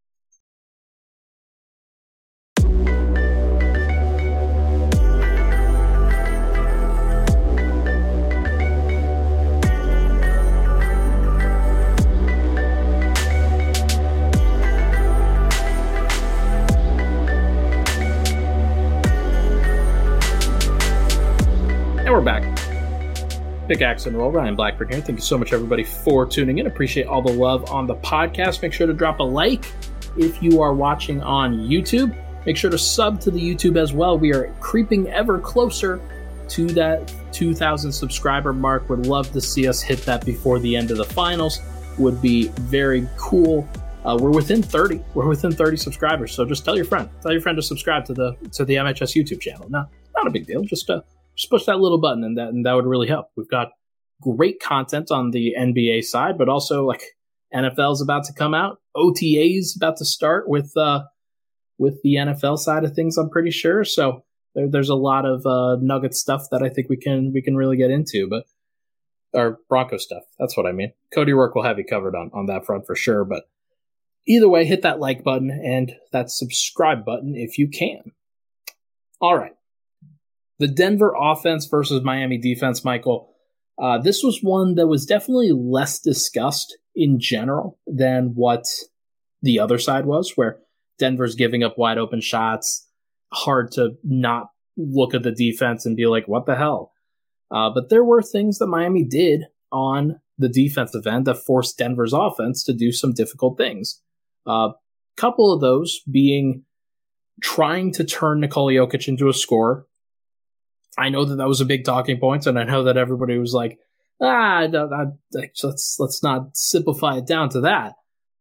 [22.22, 23.66] We're back.
[23.66, 25.00] Pickaxe and Roll, Ryan Blackburn here.
[25.00, 26.68] Thank you so much, everybody, for tuning in.
[26.68, 28.62] Appreciate all the love on the podcast.
[28.62, 29.64] Make sure to drop a like
[30.16, 32.16] if you are watching on YouTube.
[32.46, 34.18] Make sure to sub to the YouTube as well.
[34.18, 36.00] We are creeping ever closer
[36.50, 38.88] to that 2,000 subscriber mark.
[38.88, 41.60] Would love to see us hit that before the end of the finals.
[41.98, 43.68] Would be very cool.
[44.04, 45.02] Uh, we're within 30.
[45.14, 46.32] We're within 30 subscribers.
[46.32, 47.08] So just tell your friend.
[47.20, 49.68] Tell your friend to subscribe to the to the MHS YouTube channel.
[49.68, 50.62] No, not a big deal.
[50.62, 51.00] Just uh,
[51.36, 53.28] just push that little button and that and that would really help.
[53.36, 53.70] We've got
[54.20, 57.02] great content on the NBA side, but also like
[57.54, 61.04] NFL's about to come out, OTA's about to start with uh
[61.78, 63.16] with the NFL side of things.
[63.16, 63.84] I'm pretty sure.
[63.84, 67.42] So there, there's a lot of uh, Nugget stuff that I think we can we
[67.42, 68.44] can really get into, but
[69.32, 70.22] or Bronco stuff.
[70.38, 70.92] That's what I mean.
[71.14, 73.24] Cody Rourke will have you covered on on that front for sure.
[73.24, 73.44] But
[74.26, 78.12] either way, hit that like button and that subscribe button if you can.
[79.20, 79.52] All right
[80.62, 83.34] the Denver offense versus Miami defense, Michael.
[83.82, 88.64] Uh, this was one that was definitely less discussed in general than what
[89.42, 90.60] the other side was, where
[91.00, 92.86] Denver's giving up wide open shots.
[93.32, 96.92] Hard to not look at the defense and be like, what the hell?
[97.50, 102.12] Uh, but there were things that Miami did on the defensive end that forced Denver's
[102.12, 104.00] offense to do some difficult things.
[104.46, 104.72] A uh,
[105.16, 106.62] couple of those being
[107.42, 109.86] trying to turn Nikola Jokic into a scorer,
[110.98, 113.54] I know that that was a big talking point, and I know that everybody was
[113.54, 113.78] like,
[114.20, 114.66] ah,
[115.32, 117.94] let's let's not simplify it down to that.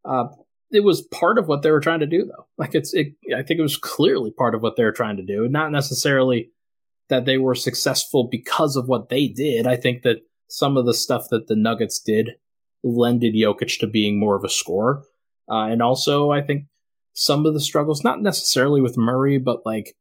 [0.03, 0.27] Uh,
[0.71, 2.47] it was part of what they were trying to do, though.
[2.57, 5.23] Like it's, it, I think it was clearly part of what they were trying to
[5.23, 6.51] do, not necessarily
[7.09, 9.67] that they were successful because of what they did.
[9.67, 12.31] I think that some of the stuff that the Nuggets did
[12.83, 15.03] lended Jokic to being more of a scorer,
[15.49, 16.65] uh, and also I think
[17.13, 19.95] some of the struggles, not necessarily with Murray, but like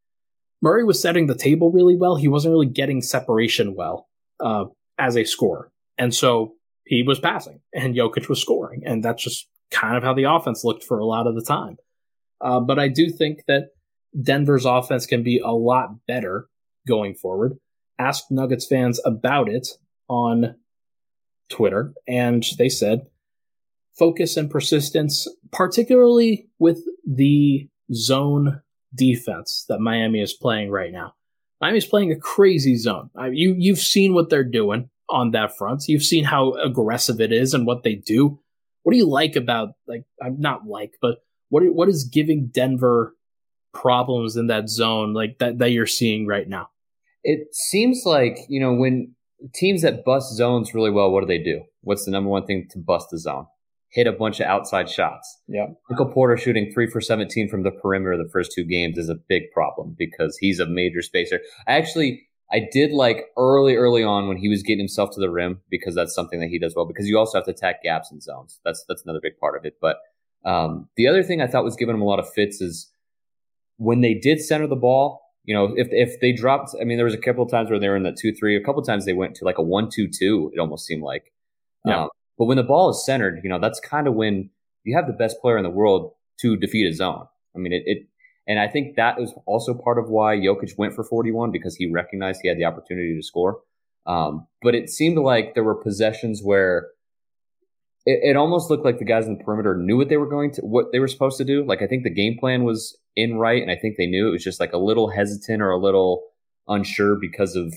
[0.63, 2.17] Murray was setting the table really well.
[2.17, 4.09] He wasn't really getting separation well
[4.41, 4.67] uh,
[4.99, 5.71] as a scorer.
[5.99, 8.83] And so he was passing and Jokic was scoring.
[8.85, 11.77] And that's just kind of how the offense looked for a lot of the time.
[12.41, 13.69] Uh, but I do think that
[14.21, 16.49] Denver's offense can be a lot better
[16.87, 17.59] going forward.
[17.99, 19.69] Ask Nuggets fans about it
[20.09, 20.57] on
[21.49, 23.07] Twitter, and they said
[23.99, 28.63] focus and persistence, particularly with the zone
[28.95, 31.15] defense that Miami is playing right now.
[31.61, 33.11] Miami's playing a crazy zone.
[33.17, 35.85] I, you you've seen what they're doing on that front.
[35.89, 38.41] You've seen how aggressive it is and what they do.
[38.83, 43.15] What do you like about like I'm not like, but what what is giving Denver
[43.73, 46.71] problems in that zone like that that you're seeing right now?
[47.23, 49.15] It seems like you know when
[49.55, 51.65] teams that bust zones really well, what do they do?
[51.83, 53.47] What's the number one thing to bust the zone?
[53.91, 55.41] Hit a bunch of outside shots.
[55.49, 55.67] Yeah.
[55.89, 59.17] Michael Porter shooting three for 17 from the perimeter the first two games is a
[59.29, 61.41] big problem because he's a major spacer.
[61.67, 65.31] I actually, I did like early, early on when he was getting himself to the
[65.31, 68.13] rim because that's something that he does well because you also have to attack gaps
[68.13, 68.61] and zones.
[68.65, 69.75] That's, that's another big part of it.
[69.81, 69.97] But,
[70.45, 72.91] um, the other thing I thought was giving him a lot of fits is
[73.77, 77.05] when they did center the ball, you know, if, if they dropped, I mean, there
[77.05, 78.87] was a couple of times where they were in that two, three, a couple of
[78.87, 81.33] times they went to like a one, two, two, it almost seemed like.
[81.85, 82.05] Yeah.
[82.05, 82.09] Um,
[82.41, 84.49] but when the ball is centered, you know, that's kind of when
[84.85, 87.27] you have the best player in the world to defeat a zone.
[87.55, 88.09] I mean, it, it
[88.47, 91.93] and I think that was also part of why Jokic went for 41 because he
[91.93, 93.61] recognized he had the opportunity to score.
[94.07, 96.89] Um, but it seemed like there were possessions where
[98.07, 100.51] it, it, almost looked like the guys in the perimeter knew what they were going
[100.53, 101.63] to, what they were supposed to do.
[101.63, 104.33] Like I think the game plan was in right, and I think they knew it
[104.33, 106.23] was just like a little hesitant or a little
[106.67, 107.75] unsure because of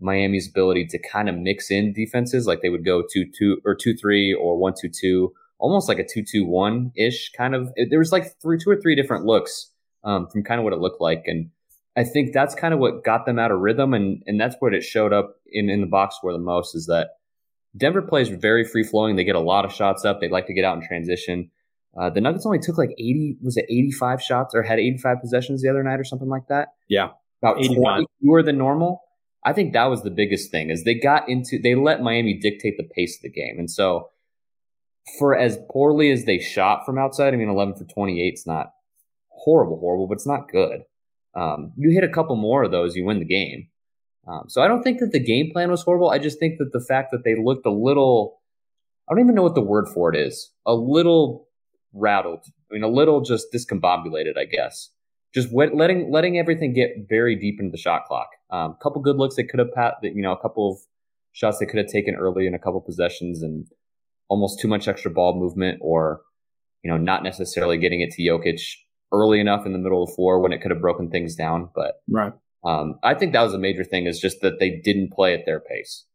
[0.00, 3.74] Miami's ability to kind of mix in defenses, like they would go two two or
[3.74, 7.72] two three or one two two, almost like a two two one ish kind of.
[7.88, 9.70] There was like three two or three different looks
[10.04, 11.50] um, from kind of what it looked like, and
[11.96, 14.74] I think that's kind of what got them out of rhythm, and and that's what
[14.74, 17.10] it showed up in in the box score the most is that
[17.76, 19.16] Denver plays very free flowing.
[19.16, 20.20] They get a lot of shots up.
[20.20, 21.50] They like to get out in transition.
[21.98, 25.62] Uh, the Nuggets only took like 80, was it 85 shots or had 85 possessions
[25.62, 26.68] the other night or something like that?
[26.88, 27.10] Yeah.
[27.42, 29.02] About 20 fewer than normal.
[29.44, 32.76] I think that was the biggest thing is they got into they let Miami dictate
[32.76, 33.56] the pace of the game.
[33.58, 34.10] And so
[35.18, 38.72] for as poorly as they shot from outside, I mean 11 for 28 is not
[39.28, 40.82] horrible horrible, but it's not good.
[41.34, 43.68] Um, you hit a couple more of those, you win the game.
[44.26, 46.10] Um, so I don't think that the game plan was horrible.
[46.10, 48.40] I just think that the fact that they looked a little
[49.08, 50.52] I don't even know what the word for it is.
[50.66, 51.48] A little
[51.92, 52.44] rattled.
[52.70, 54.90] I mean, a little just discombobulated, I guess
[55.34, 58.28] just wet, letting letting everything get very deep into the shot clock.
[58.52, 60.78] A um, couple good looks they could have pat, you know, a couple of
[61.32, 63.66] shots they could have taken early in a couple possessions, and
[64.28, 66.22] almost too much extra ball movement, or
[66.82, 68.60] you know, not necessarily getting it to Jokic
[69.12, 71.68] early enough in the middle of the floor when it could have broken things down.
[71.74, 72.32] But right,
[72.64, 75.46] um, I think that was a major thing is just that they didn't play at
[75.46, 76.06] their pace.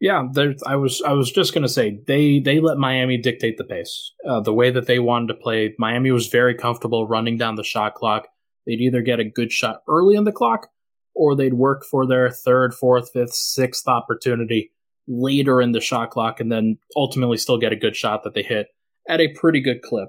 [0.00, 0.26] Yeah,
[0.66, 4.40] I was I was just gonna say they they let Miami dictate the pace, uh,
[4.40, 5.74] the way that they wanted to play.
[5.78, 8.28] Miami was very comfortable running down the shot clock.
[8.66, 10.68] They'd either get a good shot early in the clock,
[11.14, 14.72] or they'd work for their third, fourth, fifth, sixth opportunity
[15.06, 18.42] later in the shot clock, and then ultimately still get a good shot that they
[18.42, 18.68] hit
[19.08, 20.08] at a pretty good clip.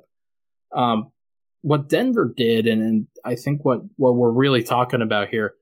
[0.76, 1.12] Um,
[1.62, 5.56] what Denver did, and, and I think what what we're really talking about here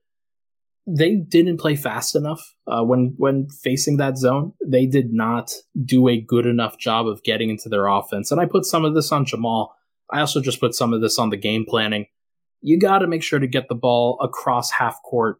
[0.86, 4.52] they didn't play fast enough uh, when when facing that zone.
[4.64, 5.52] They did not
[5.84, 8.30] do a good enough job of getting into their offense.
[8.30, 9.74] And I put some of this on Jamal.
[10.10, 12.06] I also just put some of this on the game planning.
[12.64, 15.36] You got to make sure to get the ball across half court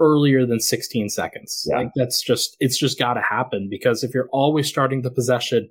[0.00, 1.64] earlier than 16 seconds.
[1.70, 1.76] Yeah.
[1.76, 5.70] Like that's just it's just got to happen because if you're always starting the possession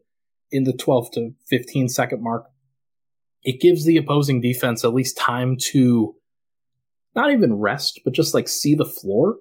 [0.52, 2.46] in the 12 to 15 second mark,
[3.44, 6.16] it gives the opposing defense at least time to
[7.14, 9.36] not even rest, but just like see the floor.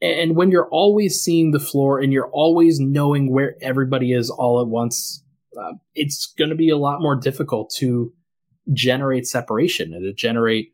[0.00, 4.60] And when you're always seeing the floor and you're always knowing where everybody is all
[4.60, 5.24] at once,
[5.60, 8.12] uh, it's going to be a lot more difficult to
[8.72, 10.71] generate separation and to generate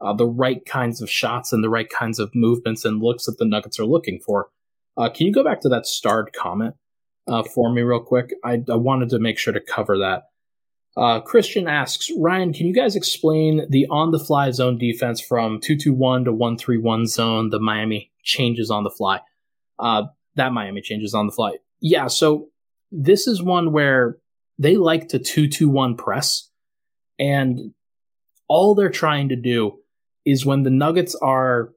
[0.00, 3.38] uh, the right kinds of shots and the right kinds of movements and looks that
[3.38, 4.48] the Nuggets are looking for.
[4.96, 6.74] Uh, can you go back to that starred comment
[7.28, 8.32] uh, for me real quick?
[8.44, 10.24] I, I wanted to make sure to cover that.
[10.96, 15.60] Uh, Christian asks, Ryan, can you guys explain the on the fly zone defense from
[15.60, 17.50] 221 to 131 zone?
[17.50, 19.20] The Miami changes on the fly.
[19.78, 20.04] Uh,
[20.36, 21.56] that Miami changes on the fly.
[21.80, 22.48] Yeah, so
[22.90, 24.16] this is one where
[24.58, 26.48] they like to 221 press,
[27.18, 27.74] and
[28.48, 29.78] all they're trying to do
[30.26, 31.72] is when the Nuggets are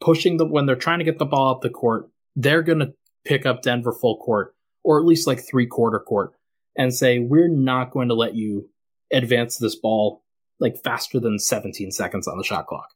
[0.00, 2.94] pushing the, when they're trying to get the ball up the court, they're going to
[3.24, 6.32] pick up Denver full court, or at least like three quarter court
[6.76, 8.70] and say, we're not going to let you
[9.12, 10.22] advance this ball
[10.60, 12.88] like faster than 17 seconds on the shot clock.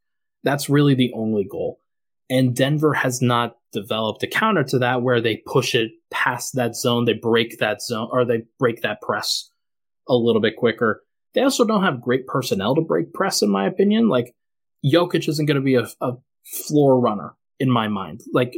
[0.42, 1.80] That's really the only goal.
[2.30, 6.74] And Denver has not developed a counter to that where they push it past that
[6.76, 9.50] zone, they break that zone, or they break that press
[10.08, 11.02] a little bit quicker.
[11.34, 14.08] They also don't have great personnel to break press, in my opinion.
[14.08, 14.34] Like,
[14.84, 16.16] Jokic isn't going to be a, a
[16.66, 18.22] floor runner in my mind.
[18.32, 18.56] Like,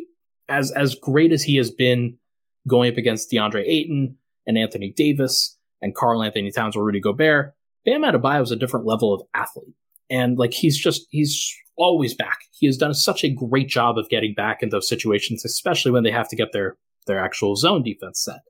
[0.49, 2.19] as as great as he has been
[2.67, 8.03] going up against DeAndre Ayton, and Anthony Davis and Karl-Anthony Towns or Rudy Gobert, Bam
[8.03, 9.75] Adebayo is a different level of athlete.
[10.11, 12.41] And like he's just he's always back.
[12.53, 16.05] He has done such a great job of getting back in those situations, especially when
[16.05, 18.41] they have to get their their actual zone defense set.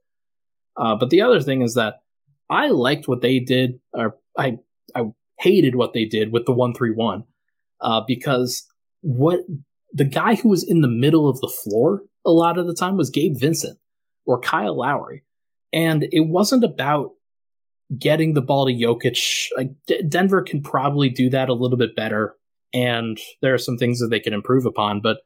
[0.77, 2.01] Uh, but the other thing is that
[2.49, 4.59] I liked what they did, or I
[4.93, 5.05] I
[5.39, 7.23] hated what they did with the one three one,
[7.81, 8.65] uh, because
[9.01, 9.41] what
[9.93, 12.97] the guy who was in the middle of the floor a lot of the time
[12.97, 13.77] was Gabe Vincent
[14.25, 15.23] or Kyle Lowry.
[15.71, 17.11] And it wasn't about
[17.97, 19.49] getting the ball to Jokic.
[19.55, 22.35] Like D- Denver can probably do that a little bit better,
[22.73, 25.01] and there are some things that they can improve upon.
[25.01, 25.17] But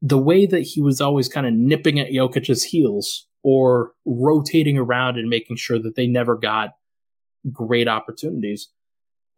[0.00, 5.18] the way that he was always kind of nipping at Jokic's heels or rotating around
[5.18, 6.70] and making sure that they never got
[7.50, 8.68] great opportunities,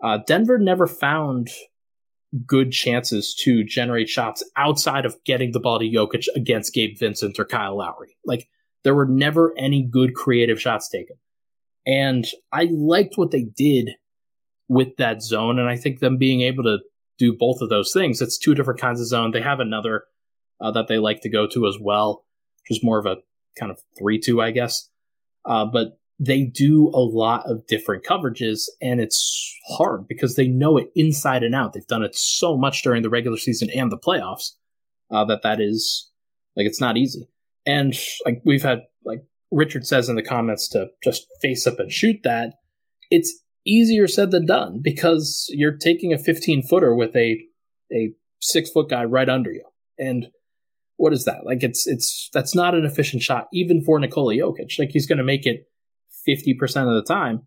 [0.03, 1.49] uh, Denver never found
[2.47, 7.39] good chances to generate shots outside of getting the ball to Jokic against Gabe Vincent
[7.39, 8.16] or Kyle Lowry.
[8.24, 8.49] Like
[8.82, 11.16] there were never any good creative shots taken.
[11.87, 13.91] And I liked what they did
[14.68, 15.59] with that zone.
[15.59, 16.78] And I think them being able to
[17.18, 19.30] do both of those things, it's two different kinds of zone.
[19.30, 20.05] They have another
[20.61, 22.24] uh, that they like to go to as well,
[22.62, 23.16] which is more of a
[23.59, 24.89] kind of 3 2, I guess.
[25.45, 30.76] Uh, but they do a lot of different coverages, and it's hard because they know
[30.76, 31.72] it inside and out.
[31.72, 34.52] They've done it so much during the regular season and the playoffs
[35.10, 36.10] uh, that that is
[36.56, 37.28] Like it's not easy.
[37.66, 37.94] And
[38.24, 42.20] like we've had like Richard says in the comments to just face up and shoot
[42.24, 42.54] that.
[43.10, 47.40] It's easier said than done because you're taking a 15 footer with a
[47.92, 49.64] a six foot guy right under you.
[49.98, 50.28] And
[50.96, 51.44] what is that?
[51.44, 54.78] Like it's it's that's not an efficient shot even for Nikola Jokic.
[54.78, 55.66] Like he's going to make it
[56.29, 57.47] 50% of the time.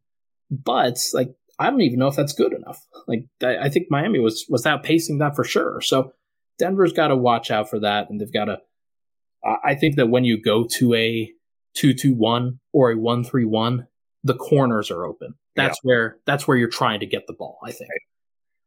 [0.49, 2.85] But like I don't even know if that's good enough.
[3.07, 5.81] Like I, I think Miami was was outpacing that for sure.
[5.81, 6.13] So
[6.59, 8.59] Denver's got to watch out for that and they've got to
[9.63, 11.31] I think that when you go to a
[11.77, 13.87] 2-2-1 or a 1-3-1,
[14.23, 15.35] the corners are open.
[15.55, 15.87] That's yeah.
[15.87, 17.89] where that's where you're trying to get the ball, I think.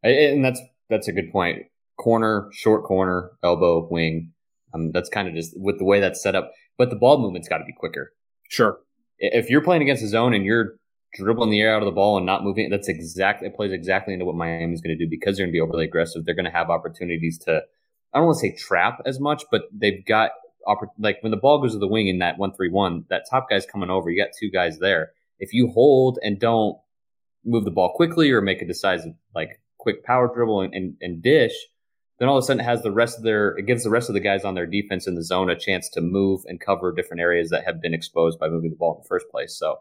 [0.04, 0.10] Right.
[0.10, 1.66] And that's that's a good point.
[1.98, 4.32] Corner, short corner, elbow, wing.
[4.72, 6.52] Um, that's kind of just with the way that's set up.
[6.78, 8.12] But the ball movement's got to be quicker.
[8.48, 8.78] Sure.
[9.20, 10.76] If you're playing against a zone and you're
[11.14, 14.14] dribbling the air out of the ball and not moving, that's exactly it plays exactly
[14.14, 16.24] into what Miami's going to do because they're going to be overly aggressive.
[16.24, 17.62] They're going to have opportunities to,
[18.12, 20.32] I don't want to say trap as much, but they've got
[20.98, 23.48] like when the ball goes to the wing in that one three one, that top
[23.48, 24.10] guy's coming over.
[24.10, 25.12] You got two guys there.
[25.38, 26.78] If you hold and don't
[27.44, 31.22] move the ball quickly or make a decisive like quick power dribble and, and, and
[31.22, 31.54] dish,
[32.20, 34.08] then all of a sudden it has the rest of their it gives the rest
[34.08, 36.92] of the guys on their defense in the zone a chance to move and cover
[36.92, 39.56] different areas that have been exposed by moving the ball in the first place.
[39.58, 39.78] So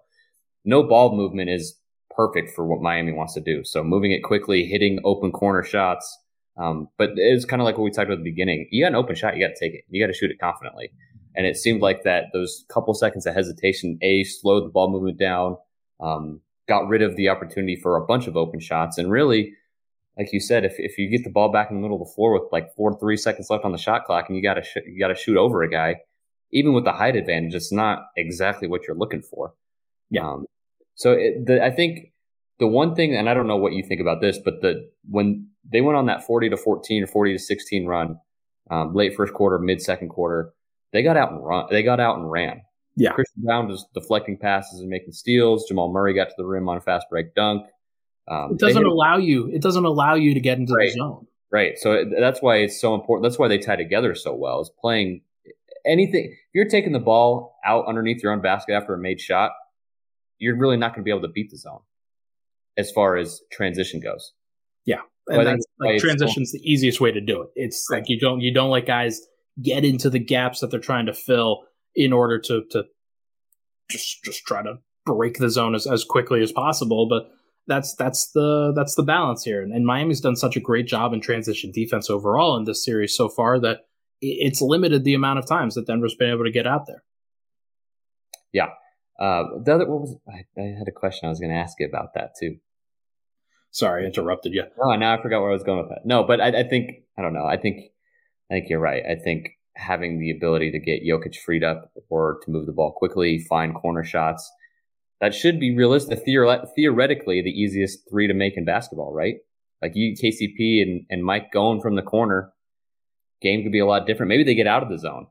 [0.65, 1.77] no ball movement is
[2.15, 3.63] perfect for what Miami wants to do.
[3.63, 6.17] So moving it quickly, hitting open corner shots.
[6.57, 8.67] Um, but it's kind of like what we talked about at the beginning.
[8.71, 9.85] You got an open shot, you got to take it.
[9.89, 10.91] You got to shoot it confidently.
[11.35, 15.17] And it seemed like that those couple seconds of hesitation, a slowed the ball movement
[15.17, 15.57] down,
[16.01, 19.53] um, got rid of the opportunity for a bunch of open shots, and really
[20.17, 22.13] like you said, if, if you get the ball back in the middle of the
[22.13, 24.63] floor with like four three seconds left on the shot clock and you got to
[24.63, 25.97] sh- you got to shoot over a guy,
[26.51, 29.53] even with the height advantage, it's not exactly what you're looking for.
[30.09, 30.27] Yeah.
[30.27, 30.45] Um,
[30.95, 32.11] so it, the, I think
[32.59, 35.47] the one thing, and I don't know what you think about this, but the when
[35.71, 38.19] they went on that forty to fourteen or forty to sixteen run,
[38.69, 40.51] um, late first quarter, mid second quarter,
[40.91, 41.67] they got out and run.
[41.69, 42.61] They got out and ran.
[42.95, 43.13] Yeah.
[43.13, 45.65] Christian Braun was deflecting passes and making steals.
[45.69, 47.65] Jamal Murray got to the rim on a fast break dunk.
[48.29, 49.49] Um, it doesn't allow you.
[49.51, 51.27] It doesn't allow you to get into right, the zone.
[51.51, 51.77] Right.
[51.77, 53.23] So that's why it's so important.
[53.23, 54.61] That's why they tie together so well.
[54.61, 55.21] Is playing
[55.85, 56.25] anything.
[56.25, 59.51] If you're taking the ball out underneath your own basket after a made shot,
[60.37, 61.81] you're really not going to be able to beat the zone
[62.77, 64.33] as far as transition goes.
[64.85, 67.49] Yeah, and that's, like transition's the easiest way to do it.
[67.55, 67.97] It's right.
[67.97, 69.19] like you don't you don't let guys
[69.61, 71.63] get into the gaps that they're trying to fill
[71.95, 72.83] in order to to
[73.89, 74.75] just just try to
[75.05, 77.07] break the zone as, as quickly as possible.
[77.07, 77.29] But
[77.69, 79.61] that's that's the that's the balance here.
[79.61, 83.15] And, and, Miami's done such a great job in transition defense overall in this series
[83.15, 83.85] so far that
[84.21, 87.03] it's limited the amount of times that Denver's been able to get out there.
[88.51, 88.69] Yeah.
[89.17, 91.79] Uh, the other what was I, I had a question I was going to ask
[91.79, 92.57] you about that too.
[93.71, 94.63] Sorry, I interrupted you.
[94.83, 96.01] Oh, now I forgot where I was going with that.
[96.03, 97.45] No, but I, I think I don't know.
[97.45, 97.91] I think
[98.49, 99.03] I think you're right.
[99.05, 102.91] I think having the ability to get Jokic freed up or to move the ball
[102.91, 104.51] quickly, find corner shots,
[105.21, 106.19] that should be realistic.
[106.23, 109.35] theoretically, the easiest three to make in basketball, right?
[109.81, 112.51] Like you, KCP and, and Mike going from the corner,
[113.41, 114.29] game could be a lot different.
[114.29, 115.27] Maybe they get out of the zone.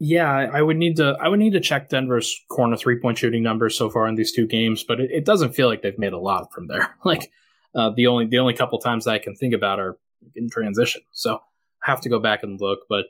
[0.00, 1.16] Yeah, I would need to.
[1.20, 4.32] I would need to check Denver's corner three point shooting numbers so far in these
[4.32, 6.94] two games, but it, it doesn't feel like they've made a lot from there.
[7.04, 7.32] Like
[7.74, 9.98] uh, the only the only couple times I can think about are
[10.36, 11.02] in transition.
[11.10, 11.40] So
[11.84, 12.80] I have to go back and look.
[12.88, 13.06] But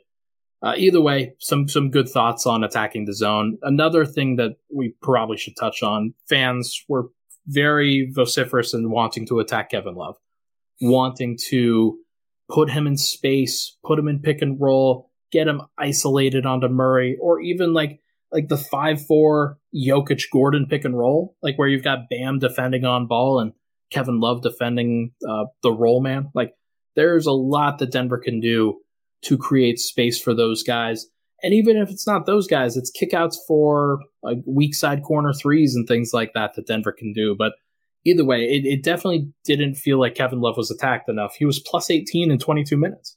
[0.61, 3.57] uh, either way, some some good thoughts on attacking the zone.
[3.61, 7.09] Another thing that we probably should touch on: fans were
[7.47, 10.17] very vociferous in wanting to attack Kevin Love,
[10.81, 11.97] wanting to
[12.49, 17.17] put him in space, put him in pick and roll, get him isolated onto Murray,
[17.21, 18.01] or even like
[18.31, 22.83] like the five four Jokic Gordon pick and roll, like where you've got Bam defending
[22.83, 23.53] on ball and
[23.91, 26.31] Kevin Love defending uh, the roll man.
[26.35, 26.53] Like
[26.95, 28.81] there's a lot that Denver can do
[29.23, 31.07] to create space for those guys.
[31.41, 35.75] And even if it's not those guys, it's kickouts for like weak side corner threes
[35.75, 37.35] and things like that that Denver can do.
[37.37, 37.53] But
[38.05, 41.35] either way, it, it definitely didn't feel like Kevin Love was attacked enough.
[41.35, 43.15] He was plus 18 in 22 minutes.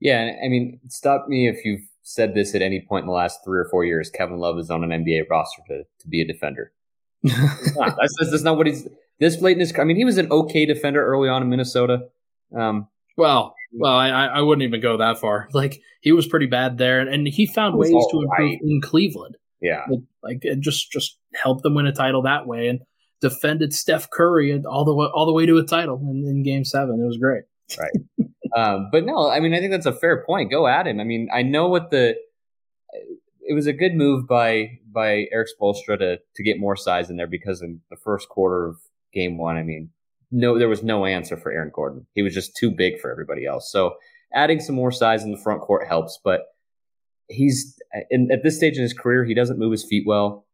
[0.00, 3.40] Yeah, I mean, stop me if you've said this at any point in the last
[3.44, 4.10] three or four years.
[4.10, 6.72] Kevin Love is on an NBA roster to, to be a defender.
[7.22, 8.86] that's, that's, not what he's.
[9.18, 12.08] This blatant I mean, he was an okay defender early on in Minnesota.
[12.54, 15.48] Um, well, well, I, I wouldn't even go that far.
[15.54, 18.58] Like he was pretty bad there, and he found ways to improve right.
[18.62, 19.36] in Cleveland.
[19.60, 19.84] Yeah,
[20.22, 22.80] like, like just just help them win a title that way, and
[23.20, 26.64] defended Steph Curry all the way all the way to a title in, in Game
[26.64, 27.00] Seven.
[27.00, 27.44] It was great.
[27.80, 28.26] Right.
[28.54, 30.50] um, but no, I mean, I think that's a fair point.
[30.50, 31.00] Go at him.
[31.00, 32.14] I mean, I know what the
[33.40, 37.16] it was a good move by by Erik Spoelstra to to get more size in
[37.16, 38.76] there because in the first quarter of
[39.14, 39.90] Game One, I mean,
[40.34, 42.06] no, there was no answer for Aaron Gordon.
[42.14, 43.70] He was just too big for everybody else.
[43.70, 43.94] So
[44.34, 46.42] adding some more size in the front court helps, but
[47.28, 47.78] he's
[48.10, 50.44] in, at this stage in his career, he doesn't move his feet well.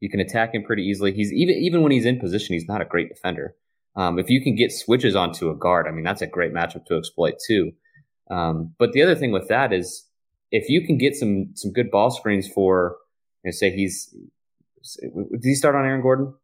[0.00, 1.12] You can attack him pretty easily.
[1.12, 3.54] He's even even when he's in position, he's not a great defender.
[3.96, 6.86] Um, if you can get switches onto a guard, I mean that's a great matchup
[6.86, 7.72] to exploit too.
[8.30, 10.06] Um, but the other thing with that is
[10.50, 12.96] if you can get some some good ball screens for,
[13.44, 14.12] you know, say he's
[15.00, 16.34] did he start on Aaron Gordon?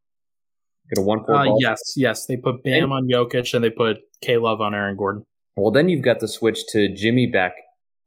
[0.91, 1.34] Get a one four.
[1.34, 2.26] Uh, yes, yes.
[2.26, 5.24] They put Bam and, on Jokic and they put K Love on Aaron Gordon.
[5.57, 7.55] Well, then you've got the switch to Jimmy back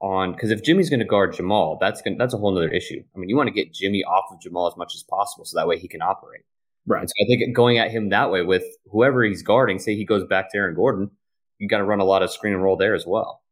[0.01, 3.01] on because if Jimmy's going to guard Jamal, that's gonna, that's a whole other issue.
[3.15, 5.57] I mean, you want to get Jimmy off of Jamal as much as possible so
[5.57, 6.41] that way he can operate.
[6.85, 7.07] Right.
[7.07, 10.23] so I think going at him that way with whoever he's guarding, say he goes
[10.23, 11.11] back to Aaron Gordon,
[11.59, 13.43] you got to run a lot of screen and roll there as well.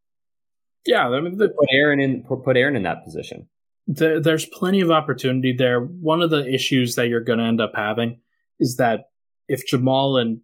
[0.86, 3.50] Yeah, I mean, the, put Aaron in put Aaron in that position.
[3.88, 5.82] The, there's plenty of opportunity there.
[5.82, 8.22] One of the issues that you're going to end up having
[8.60, 9.06] is that
[9.48, 10.42] if Jamal and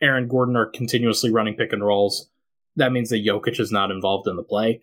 [0.00, 2.28] Aaron Gordon are continuously running pick and rolls,
[2.76, 4.82] that means that Jokic is not involved in the play.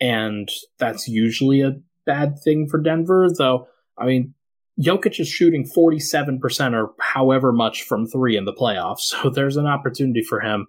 [0.00, 3.66] And that's usually a bad thing for Denver, though.
[3.98, 4.34] I mean,
[4.80, 9.14] Jokic is shooting 47% or however much from three in the playoffs.
[9.22, 10.66] So there's an opportunity for him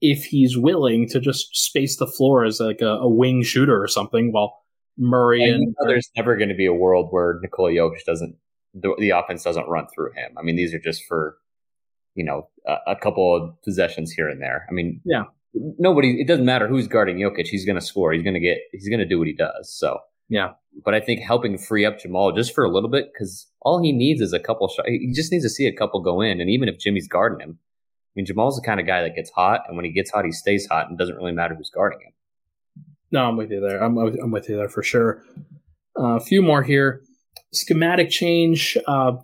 [0.00, 3.86] if he's willing to just space the floor as like a, a wing shooter or
[3.86, 4.56] something while
[4.96, 8.36] Murray and, and there's never going to be a world where Nikola Jokic doesn't
[8.74, 10.32] the, the, offense doesn't run through him.
[10.38, 11.36] I mean, these are just for
[12.14, 14.66] you know a, a couple of possessions here and there.
[14.68, 16.20] I mean, yeah, nobody.
[16.20, 17.46] It doesn't matter who's guarding Jokic.
[17.46, 18.12] He's going to score.
[18.12, 18.58] He's going to get.
[18.72, 19.72] He's going to do what he does.
[19.72, 19.98] So
[20.30, 20.52] yeah.
[20.84, 23.92] But I think helping free up Jamal just for a little bit because all he
[23.92, 24.88] needs is a couple shots.
[24.88, 27.58] He just needs to see a couple go in, and even if Jimmy's guarding him,
[27.60, 30.24] I mean Jamal's the kind of guy that gets hot, and when he gets hot,
[30.24, 32.12] he stays hot, and doesn't really matter who's guarding him.
[33.10, 33.82] No, I'm with you there.
[33.82, 35.24] I'm I'm with you there for sure.
[35.98, 37.02] Uh, a few more here.
[37.52, 38.78] Schematic change.
[38.86, 39.16] Uh,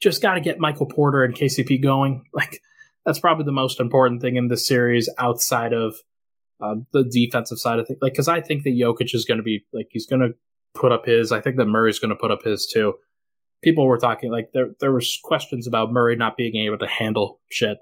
[0.00, 2.24] just got to get Michael Porter and KCP going.
[2.32, 2.60] Like
[3.04, 5.94] that's probably the most important thing in this series outside of
[6.60, 8.00] uh, the defensive side of things.
[8.02, 10.30] Like, because I think that Jokic is going to be like he's going to
[10.74, 11.32] put up his.
[11.32, 12.94] I think that Murray's going to put up his too.
[13.62, 17.40] People were talking like there there was questions about Murray not being able to handle
[17.50, 17.78] shit.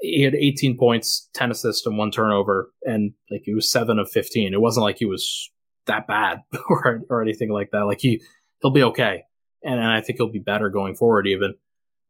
[0.00, 4.10] He had 18 points, 10 assists, and one turnover, and like he was seven of
[4.10, 4.52] 15.
[4.52, 5.50] It wasn't like he was
[5.86, 7.86] that bad or or anything like that.
[7.86, 8.22] Like he
[8.60, 9.24] he'll be okay,
[9.64, 11.54] and, and I think he'll be better going forward even.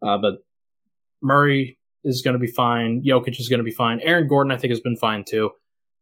[0.01, 0.45] Uh, but
[1.21, 3.03] Murray is going to be fine.
[3.05, 4.01] Jokic is going to be fine.
[4.01, 5.51] Aaron Gordon, I think, has been fine too.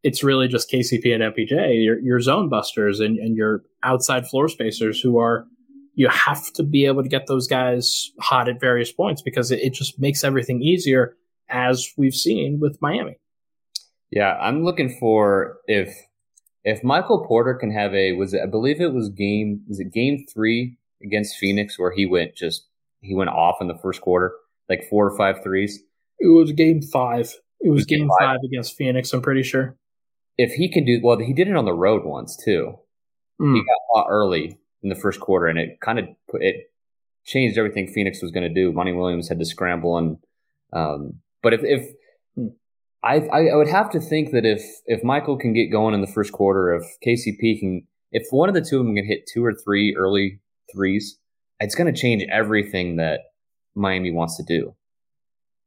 [0.02, 4.48] It's really just KCP and MPJ, your, your zone busters and, and your outside floor
[4.48, 5.46] spacers who are,
[5.94, 9.60] you have to be able to get those guys hot at various points because it,
[9.60, 11.16] it just makes everything easier,
[11.50, 13.18] as we've seen with Miami.
[14.10, 15.94] Yeah, I'm looking for if
[16.64, 19.92] if Michael Porter can have a was it I believe it was game was it
[19.92, 22.66] game three against Phoenix where he went just
[23.00, 24.34] he went off in the first quarter
[24.70, 25.82] like four or five threes.
[26.18, 27.34] It was game five.
[27.60, 28.28] It was game five.
[28.28, 29.12] five against Phoenix.
[29.12, 29.76] I'm pretty sure.
[30.38, 32.78] If he can do well, he did it on the road once too.
[33.40, 33.56] Mm.
[33.56, 36.72] He got hot early in the first quarter, and it kind of put, it
[37.24, 38.72] changed everything Phoenix was going to do.
[38.72, 40.16] Monty Williams had to scramble, and
[40.72, 41.94] um, but if if.
[43.02, 46.06] I, I would have to think that if if Michael can get going in the
[46.06, 49.42] first quarter, if KCP can, if one of the two of them can hit two
[49.42, 50.38] or three early
[50.72, 51.18] threes,
[51.60, 53.20] it's going to change everything that
[53.74, 54.74] Miami wants to do.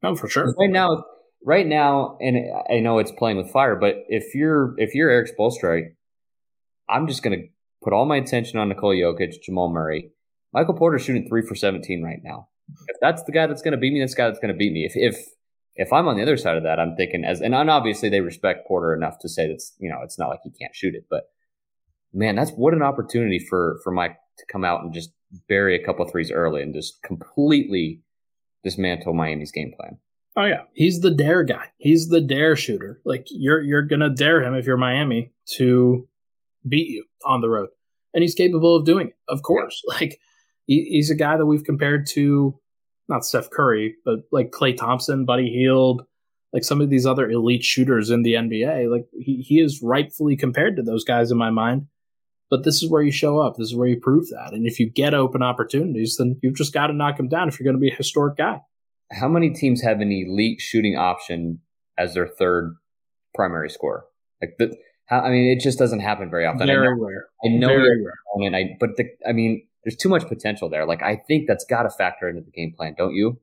[0.03, 0.53] Oh, for sure.
[0.59, 1.05] Right now,
[1.45, 2.37] right now, and
[2.69, 5.89] I know it's playing with fire, but if you're if you're Erik Spoelstra,
[6.89, 7.47] I'm just going to
[7.83, 10.11] put all my attention on Nikola Jokic, Jamal Murray.
[10.53, 12.47] Michael Porter shooting three for 17 right now.
[12.87, 14.57] If that's the guy that's going to beat me, that's the guy that's going to
[14.57, 14.85] beat me.
[14.85, 15.25] If if
[15.75, 18.67] if I'm on the other side of that, I'm thinking as and obviously they respect
[18.67, 21.23] Porter enough to say that's you know it's not like he can't shoot it, but
[22.13, 25.11] man, that's what an opportunity for for Mike to come out and just
[25.47, 28.01] bury a couple threes early and just completely
[28.63, 29.97] dismantle Miami's game plan.
[30.35, 31.67] Oh yeah, he's the dare guy.
[31.77, 32.99] He's the dare shooter.
[33.05, 36.07] Like you're you're gonna dare him if you're Miami to
[36.67, 37.69] beat you on the road,
[38.13, 39.15] and he's capable of doing it.
[39.27, 40.19] Of course, like
[40.65, 42.59] he, he's a guy that we've compared to
[43.07, 46.03] not Steph Curry, but like Klay Thompson, Buddy Hield,
[46.51, 48.89] like some of these other elite shooters in the NBA.
[48.89, 51.87] Like he he is rightfully compared to those guys in my mind.
[52.53, 53.55] But this is where you show up.
[53.57, 54.53] This is where you prove that.
[54.53, 57.59] And if you get open opportunities, then you've just got to knock them down if
[57.59, 58.61] you're going to be a historic guy.
[59.11, 61.61] How many teams have an elite shooting option
[61.97, 62.75] as their third
[63.33, 64.05] primary scorer?
[64.39, 64.77] Like the,
[65.07, 66.67] how, I mean, it just doesn't happen very often.
[66.67, 67.25] Very I know, rare.
[67.43, 68.19] I know very rare.
[68.35, 70.85] And I, but the, I mean, there's too much potential there.
[70.85, 73.39] Like I think that's got to factor into the game plan, don't you?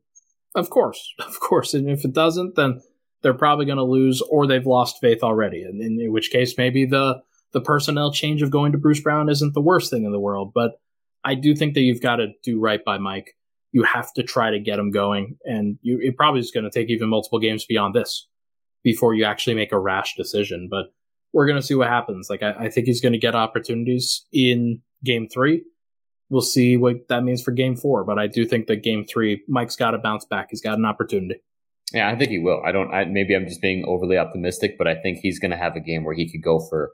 [0.54, 1.74] Of course, of course.
[1.74, 2.80] And if it doesn't, then
[3.22, 5.64] they're probably going to lose, or they've lost faith already.
[5.64, 7.22] And in, in which case, maybe the
[7.52, 10.52] the personnel change of going to Bruce Brown isn't the worst thing in the world,
[10.54, 10.80] but
[11.24, 13.36] I do think that you've got to do right by Mike.
[13.72, 16.70] You have to try to get him going, and you, it probably is going to
[16.70, 18.26] take even multiple games beyond this
[18.82, 20.68] before you actually make a rash decision.
[20.70, 20.86] But
[21.32, 22.28] we're going to see what happens.
[22.28, 25.62] Like, I, I think he's going to get opportunities in game three.
[26.30, 28.04] We'll see what that means for game four.
[28.04, 30.48] But I do think that game three, Mike's got to bounce back.
[30.50, 31.36] He's got an opportunity.
[31.92, 32.62] Yeah, I think he will.
[32.64, 32.92] I don't.
[32.92, 35.80] I, maybe I'm just being overly optimistic, but I think he's going to have a
[35.80, 36.92] game where he could go for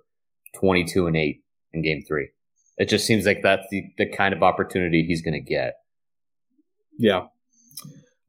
[0.59, 1.43] 22 and eight
[1.73, 2.29] in game three.
[2.79, 5.75] It just seems like that's the, the kind of opportunity he's going to get.
[6.99, 7.27] Yeah,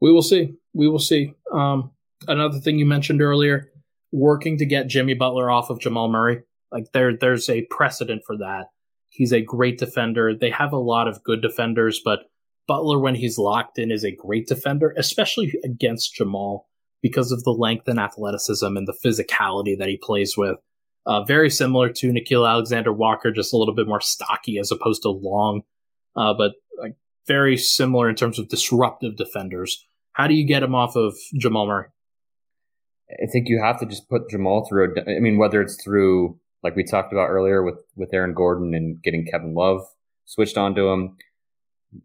[0.02, 0.56] we will see.
[0.74, 1.34] We will see.
[1.52, 1.92] Um,
[2.28, 3.72] another thing you mentioned earlier,
[4.12, 6.44] working to get Jimmy Butler off of Jamal Murray.
[6.72, 8.66] Like there, there's a precedent for that.
[9.10, 10.34] He's a great defender.
[10.36, 12.30] They have a lot of good defenders, but
[12.68, 16.68] Butler, when he's locked in, is a great defender, especially against Jamal
[17.02, 20.58] because of the length and athleticism and the physicality that he plays with.
[21.08, 25.04] Uh, very similar to Nickeil Alexander Walker, just a little bit more stocky as opposed
[25.04, 25.62] to long,
[26.18, 26.96] uh, but like
[27.26, 29.88] very similar in terms of disruptive defenders.
[30.12, 31.88] How do you get him off of Jamal Murray?
[33.10, 34.96] I think you have to just put Jamal through.
[34.98, 38.74] A, I mean, whether it's through like we talked about earlier with with Aaron Gordon
[38.74, 39.82] and getting Kevin Love
[40.26, 41.16] switched onto him.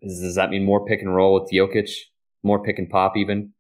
[0.00, 1.90] Does that mean more pick and roll with Jokic,
[2.44, 3.52] more pick and pop even?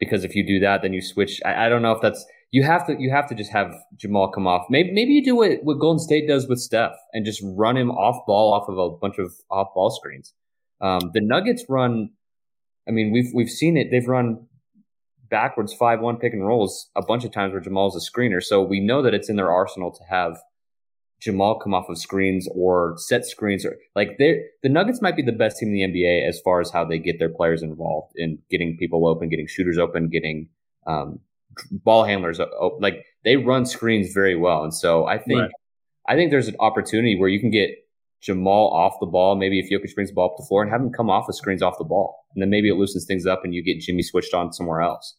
[0.00, 1.40] Because if you do that, then you switch.
[1.44, 4.30] I, I don't know if that's you have to you have to just have Jamal
[4.30, 4.66] come off.
[4.68, 7.90] Maybe maybe you do what, what Golden State does with Steph and just run him
[7.90, 10.34] off ball off of a bunch of off ball screens.
[10.80, 12.10] Um, the Nuggets run.
[12.86, 13.88] I mean, we've we've seen it.
[13.90, 14.46] They've run
[15.30, 18.42] backwards five one pick and rolls a bunch of times where Jamal's a screener.
[18.42, 20.36] So we know that it's in their arsenal to have
[21.22, 25.22] Jamal come off of screens or set screens or like they the Nuggets might be
[25.22, 28.12] the best team in the NBA as far as how they get their players involved
[28.16, 30.48] in getting people open, getting shooters open, getting
[30.86, 31.20] um,
[31.70, 32.40] ball handlers
[32.80, 34.62] like they run screens very well.
[34.64, 35.50] And so i think right.
[36.08, 37.70] i think there's an opportunity where you can get
[38.20, 39.34] jamal off the ball.
[39.34, 41.32] Maybe if Jokic brings the ball up the floor and have him come off the
[41.32, 42.24] screens off the ball.
[42.32, 45.16] And then maybe it loosens things up and you get jimmy switched on somewhere else.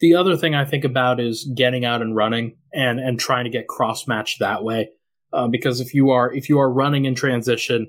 [0.00, 3.50] The other thing i think about is getting out and running and and trying to
[3.50, 4.90] get cross matched that way.
[5.32, 7.88] Uh, because if you are if you are running in transition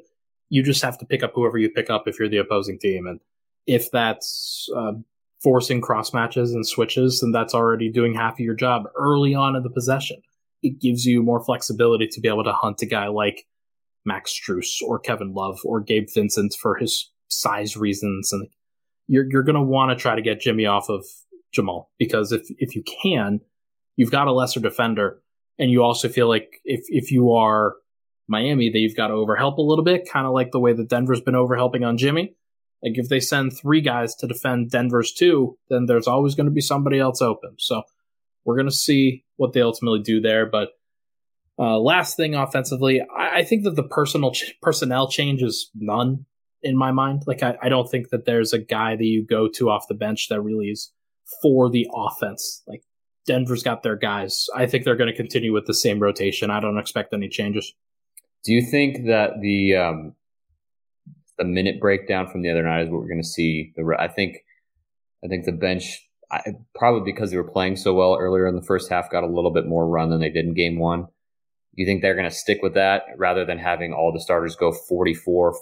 [0.50, 3.08] you just have to pick up whoever you pick up if you're the opposing team.
[3.08, 3.20] And
[3.66, 4.94] if that's uh,
[5.46, 9.56] forcing cross matches and switches, then that's already doing half of your job early on
[9.56, 10.20] in the possession.
[10.64, 13.46] It gives you more flexibility to be able to hunt a guy like
[14.06, 18.34] Max Strus or Kevin Love or Gabe Vincent for his size reasons.
[18.34, 18.48] And
[19.08, 21.06] you're, you're going to want to try to get Jimmy off of
[21.54, 23.40] Jamal because if, if you can,
[23.98, 25.22] you've got a lesser defender.
[25.60, 27.76] And you also feel like if, if you are
[28.28, 30.90] Miami, that you've got to overhelp a little bit, kind of like the way that
[30.90, 32.36] Denver's been overhelping on Jimmy
[32.86, 36.52] like if they send three guys to defend Denver's two, then there's always going to
[36.52, 37.56] be somebody else open.
[37.58, 37.82] So
[38.46, 40.46] we're going to see what they ultimately do there.
[40.46, 40.70] But
[41.58, 46.28] uh, last thing offensively, I, I think that the personal ch- personnel change is none
[46.62, 47.24] in my mind.
[47.26, 49.96] Like I, I don't think that there's a guy that you go to off the
[49.96, 50.92] bench that really is
[51.42, 52.62] for the offense.
[52.68, 52.84] Like
[53.26, 54.46] Denver's got their guys.
[54.56, 56.52] I think they're going to continue with the same rotation.
[56.52, 57.74] I don't expect any changes.
[58.44, 60.16] Do you think that the um,
[61.38, 63.74] the minute breakdown from the other night is what we're going to see.
[63.76, 64.38] The I think
[65.24, 66.42] I think the bench I,
[66.74, 69.52] probably because they were playing so well earlier in the first half got a little
[69.52, 71.08] bit more run than they did in game one.
[71.74, 74.72] You think they're going to stick with that rather than having all the starters go
[74.72, 75.56] 44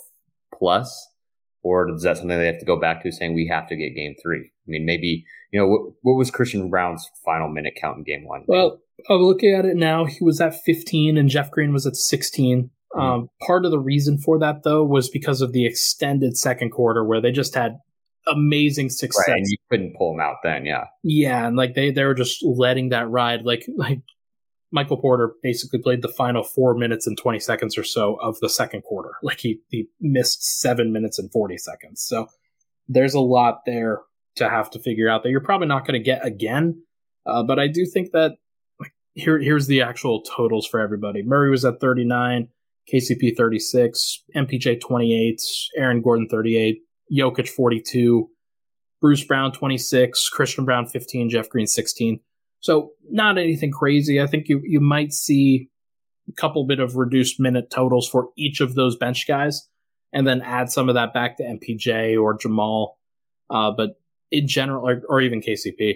[0.58, 1.10] plus?
[1.64, 3.96] Or is that something they have to go back to saying we have to get
[3.96, 4.52] game three?
[4.68, 8.28] I mean, maybe, you know, what, what was Christian Braun's final minute count in game
[8.28, 8.44] one?
[8.48, 10.06] Well, I'm looking at it now.
[10.06, 12.70] He was at 15 and Jeff Green was at 16.
[12.96, 17.04] Um, part of the reason for that, though, was because of the extended second quarter
[17.04, 17.78] where they just had
[18.28, 19.26] amazing success.
[19.28, 20.86] Right, and you couldn't pull them out then, yeah.
[21.04, 23.44] Yeah, and like they they were just letting that ride.
[23.44, 24.02] Like like
[24.72, 28.50] Michael Porter basically played the final four minutes and twenty seconds or so of the
[28.50, 29.12] second quarter.
[29.24, 32.02] Like he he missed seven minutes and forty seconds.
[32.02, 32.28] So
[32.88, 34.02] there's a lot there
[34.36, 36.84] to have to figure out that you're probably not going to get again.
[37.26, 38.34] Uh, but I do think that
[38.80, 41.24] like here here's the actual totals for everybody.
[41.24, 42.50] Murray was at 39.
[42.92, 45.42] KCP 36, MPJ 28,
[45.78, 46.82] Aaron Gordon 38,
[47.12, 48.30] Jokic 42,
[49.02, 52.20] Bruce Brown 26, Christian Braun 15, Jeff Green 16.
[52.60, 54.22] So not anything crazy.
[54.22, 55.70] I think you you might see
[56.30, 59.68] a couple bit of reduced minute totals for each of those bench guys,
[60.14, 62.98] and then add some of that back to MPJ or Jamal.
[63.50, 64.00] Uh, but
[64.32, 65.96] in general, or, or even KCP,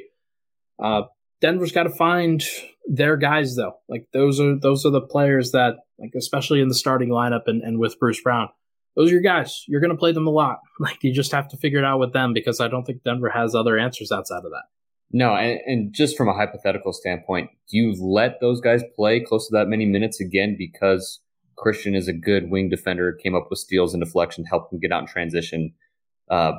[0.83, 1.03] uh,
[1.41, 2.43] Denver's got to find
[2.87, 3.73] their guys though.
[3.87, 7.61] Like those are those are the players that like especially in the starting lineup and,
[7.61, 8.49] and with Bruce Brown.
[8.95, 9.63] Those are your guys.
[9.67, 10.59] You're gonna play them a lot.
[10.79, 13.29] Like you just have to figure it out with them because I don't think Denver
[13.29, 14.65] has other answers outside of that.
[15.11, 19.47] No, and, and just from a hypothetical standpoint, do you let those guys play close
[19.47, 21.19] to that many minutes again because
[21.55, 24.91] Christian is a good wing defender, came up with steals and deflection, helped them get
[24.91, 25.73] out in transition,
[26.29, 26.53] uh,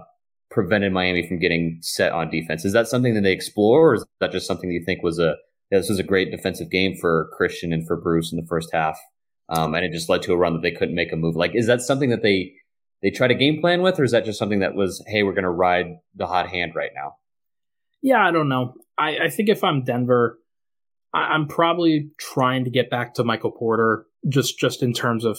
[0.59, 2.65] prevented Miami from getting set on defense.
[2.65, 5.21] Is that something that they explore, or is that just something that you think was
[5.21, 5.37] a
[5.71, 8.71] yeah, this was a great defensive game for Christian and for Bruce in the first
[8.73, 8.99] half.
[9.51, 11.37] Um, and it just led to a run that they couldn't make a move.
[11.37, 12.55] Like, is that something that they
[13.03, 15.33] they try to game plan with, or is that just something that was, hey, we're
[15.33, 15.87] going to ride
[16.17, 17.13] the hot hand right now?
[18.03, 18.75] Yeah, I don't know.
[18.99, 20.41] I, I think if I'm Denver,
[21.15, 25.39] I, I'm probably trying to get back to Michael Porter just just in terms of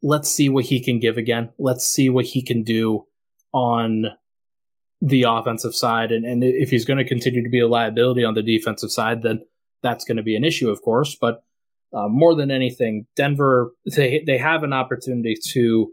[0.00, 1.50] let's see what he can give again.
[1.58, 3.06] Let's see what he can do
[3.52, 4.04] on
[5.04, 6.10] the offensive side.
[6.12, 9.22] And, and if he's going to continue to be a liability on the defensive side,
[9.22, 9.44] then
[9.82, 11.14] that's going to be an issue, of course.
[11.14, 11.44] But
[11.92, 15.92] uh, more than anything, Denver they they have an opportunity to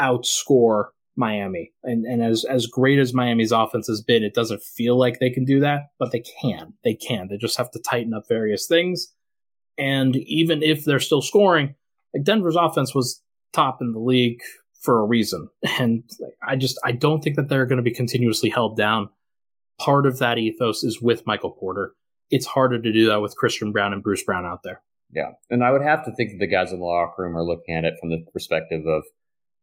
[0.00, 0.86] outscore
[1.16, 5.18] Miami, and and as as great as Miami's offense has been, it doesn't feel like
[5.18, 6.74] they can do that, but they can.
[6.84, 7.26] They can.
[7.28, 9.12] They just have to tighten up various things.
[9.76, 11.74] And even if they're still scoring,
[12.14, 13.20] like Denver's offense was
[13.52, 14.40] top in the league
[14.86, 16.02] for a reason, and
[16.46, 19.10] I just I don't think that they're going to be continuously held down.
[19.78, 21.92] Part of that ethos is with Michael Porter.
[22.30, 24.80] It's harder to do that with Christian Braun and Bruce Brown out there.
[25.12, 25.32] Yeah.
[25.50, 27.74] And I would have to think that the guys in the locker room are looking
[27.74, 29.04] at it from the perspective of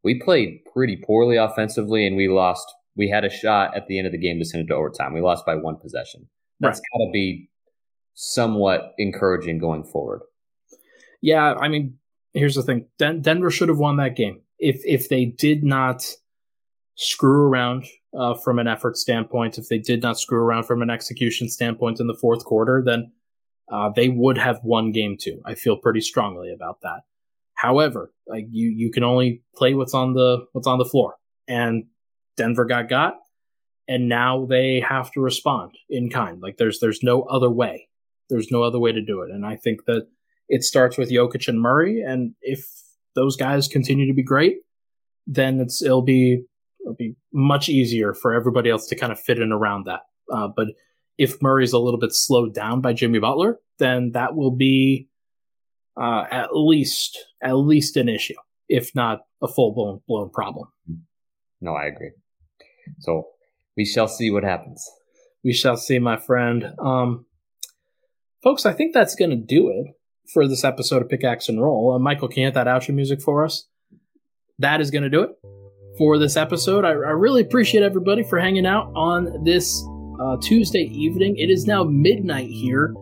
[0.03, 2.65] we played pretty poorly offensively and we lost.
[2.95, 5.13] We had a shot at the end of the game to send it to overtime.
[5.13, 6.30] We lost by one possession.
[6.59, 6.99] That's right.
[6.99, 7.49] got to be
[8.13, 10.21] somewhat encouraging going forward.
[11.21, 11.53] Yeah.
[11.53, 11.97] I mean,
[12.34, 14.41] here's the thing Den- Denver should have won that game.
[14.64, 16.05] If, if they did not
[16.95, 17.86] screw around
[18.18, 21.99] uh, from an effort standpoint, if they did not screw around from an execution standpoint
[21.99, 23.11] in the fourth quarter, then
[23.72, 25.41] uh, they would have won game two.
[25.45, 27.01] I feel pretty strongly about that.
[27.55, 31.16] However, like you, you can only play what's on the what's on the floor,
[31.47, 31.86] and
[32.36, 33.16] Denver got got,
[33.88, 36.41] and now they have to respond in kind.
[36.41, 37.88] Like there's there's no other way.
[38.30, 40.07] There's no other way to do it, and I think that
[40.49, 42.66] it starts with Jokic and Murray, and if
[43.16, 44.57] those guys continue to be great,
[45.28, 46.43] then it's it'll be
[46.82, 50.01] it'll be much easier for everybody else to kind of fit in around that.
[50.32, 50.68] Uh, but
[51.18, 55.07] if Murray's a little bit slowed down by Jimmy Butler, then that will be
[55.95, 58.36] uh, at least at least an issue,
[58.68, 60.70] if not a full blown blown problem.
[61.61, 62.11] No, I agree.
[62.99, 63.28] So
[63.78, 64.89] we shall see what happens.
[65.43, 66.74] We shall see, my friend.
[66.80, 67.26] Um,
[68.43, 69.88] folks, I think that's going to do it
[70.32, 71.93] for this episode of Pickaxe and Roll.
[71.93, 73.67] Uh, Michael, can you hit that outro music for us?
[74.59, 75.32] That is going to do it
[75.97, 76.86] for this episode.
[76.86, 79.84] I, I really appreciate everybody for hanging out on this
[80.21, 81.36] uh, Tuesday evening.
[81.38, 82.93] It is now midnight here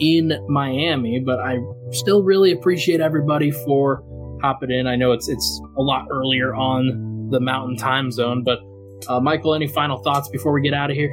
[0.00, 1.58] in Miami, but I
[1.90, 4.02] still really appreciate everybody for
[4.42, 4.86] hopping in.
[4.86, 8.58] I know it's it's a lot earlier on the Mountain Time Zone, but
[9.08, 11.12] uh, Michael, any final thoughts before we get out of here?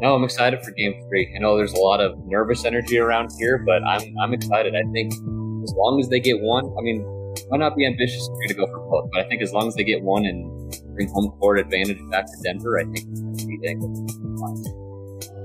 [0.00, 1.32] No, I'm excited for Game Three.
[1.34, 4.74] I know there's a lot of nervous energy around here, but I'm I'm excited.
[4.74, 7.04] I think as long as they get one, I mean,
[7.50, 9.84] might not be ambitious to go for both, but I think as long as they
[9.84, 13.76] get one and bring home court advantage back to Denver, I think going be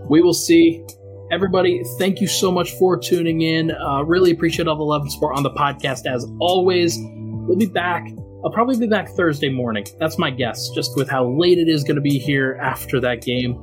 [0.09, 0.83] We will see.
[1.31, 3.71] Everybody, thank you so much for tuning in.
[3.71, 6.99] Uh, really appreciate all the love and support on the podcast as always.
[6.99, 8.07] We'll be back.
[8.45, 9.85] I'll probably be back Thursday morning.
[9.99, 13.21] That's my guess, just with how late it is going to be here after that
[13.21, 13.53] game.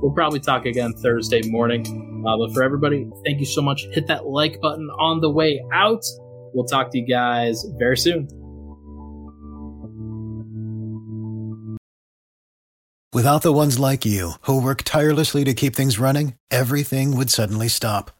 [0.00, 2.24] We'll probably talk again Thursday morning.
[2.26, 3.86] Uh, but for everybody, thank you so much.
[3.92, 6.02] Hit that like button on the way out.
[6.54, 8.28] We'll talk to you guys very soon.
[13.12, 17.68] Without the ones like you, who work tirelessly to keep things running, everything would suddenly
[17.68, 18.10] stop.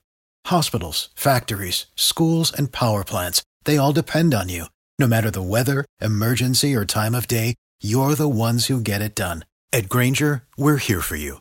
[0.46, 4.66] Hospitals, factories, schools, and power plants, they all depend on you.
[4.98, 9.14] No matter the weather, emergency, or time of day, you're the ones who get it
[9.14, 9.44] done.
[9.72, 11.40] At Grainger, we're here for you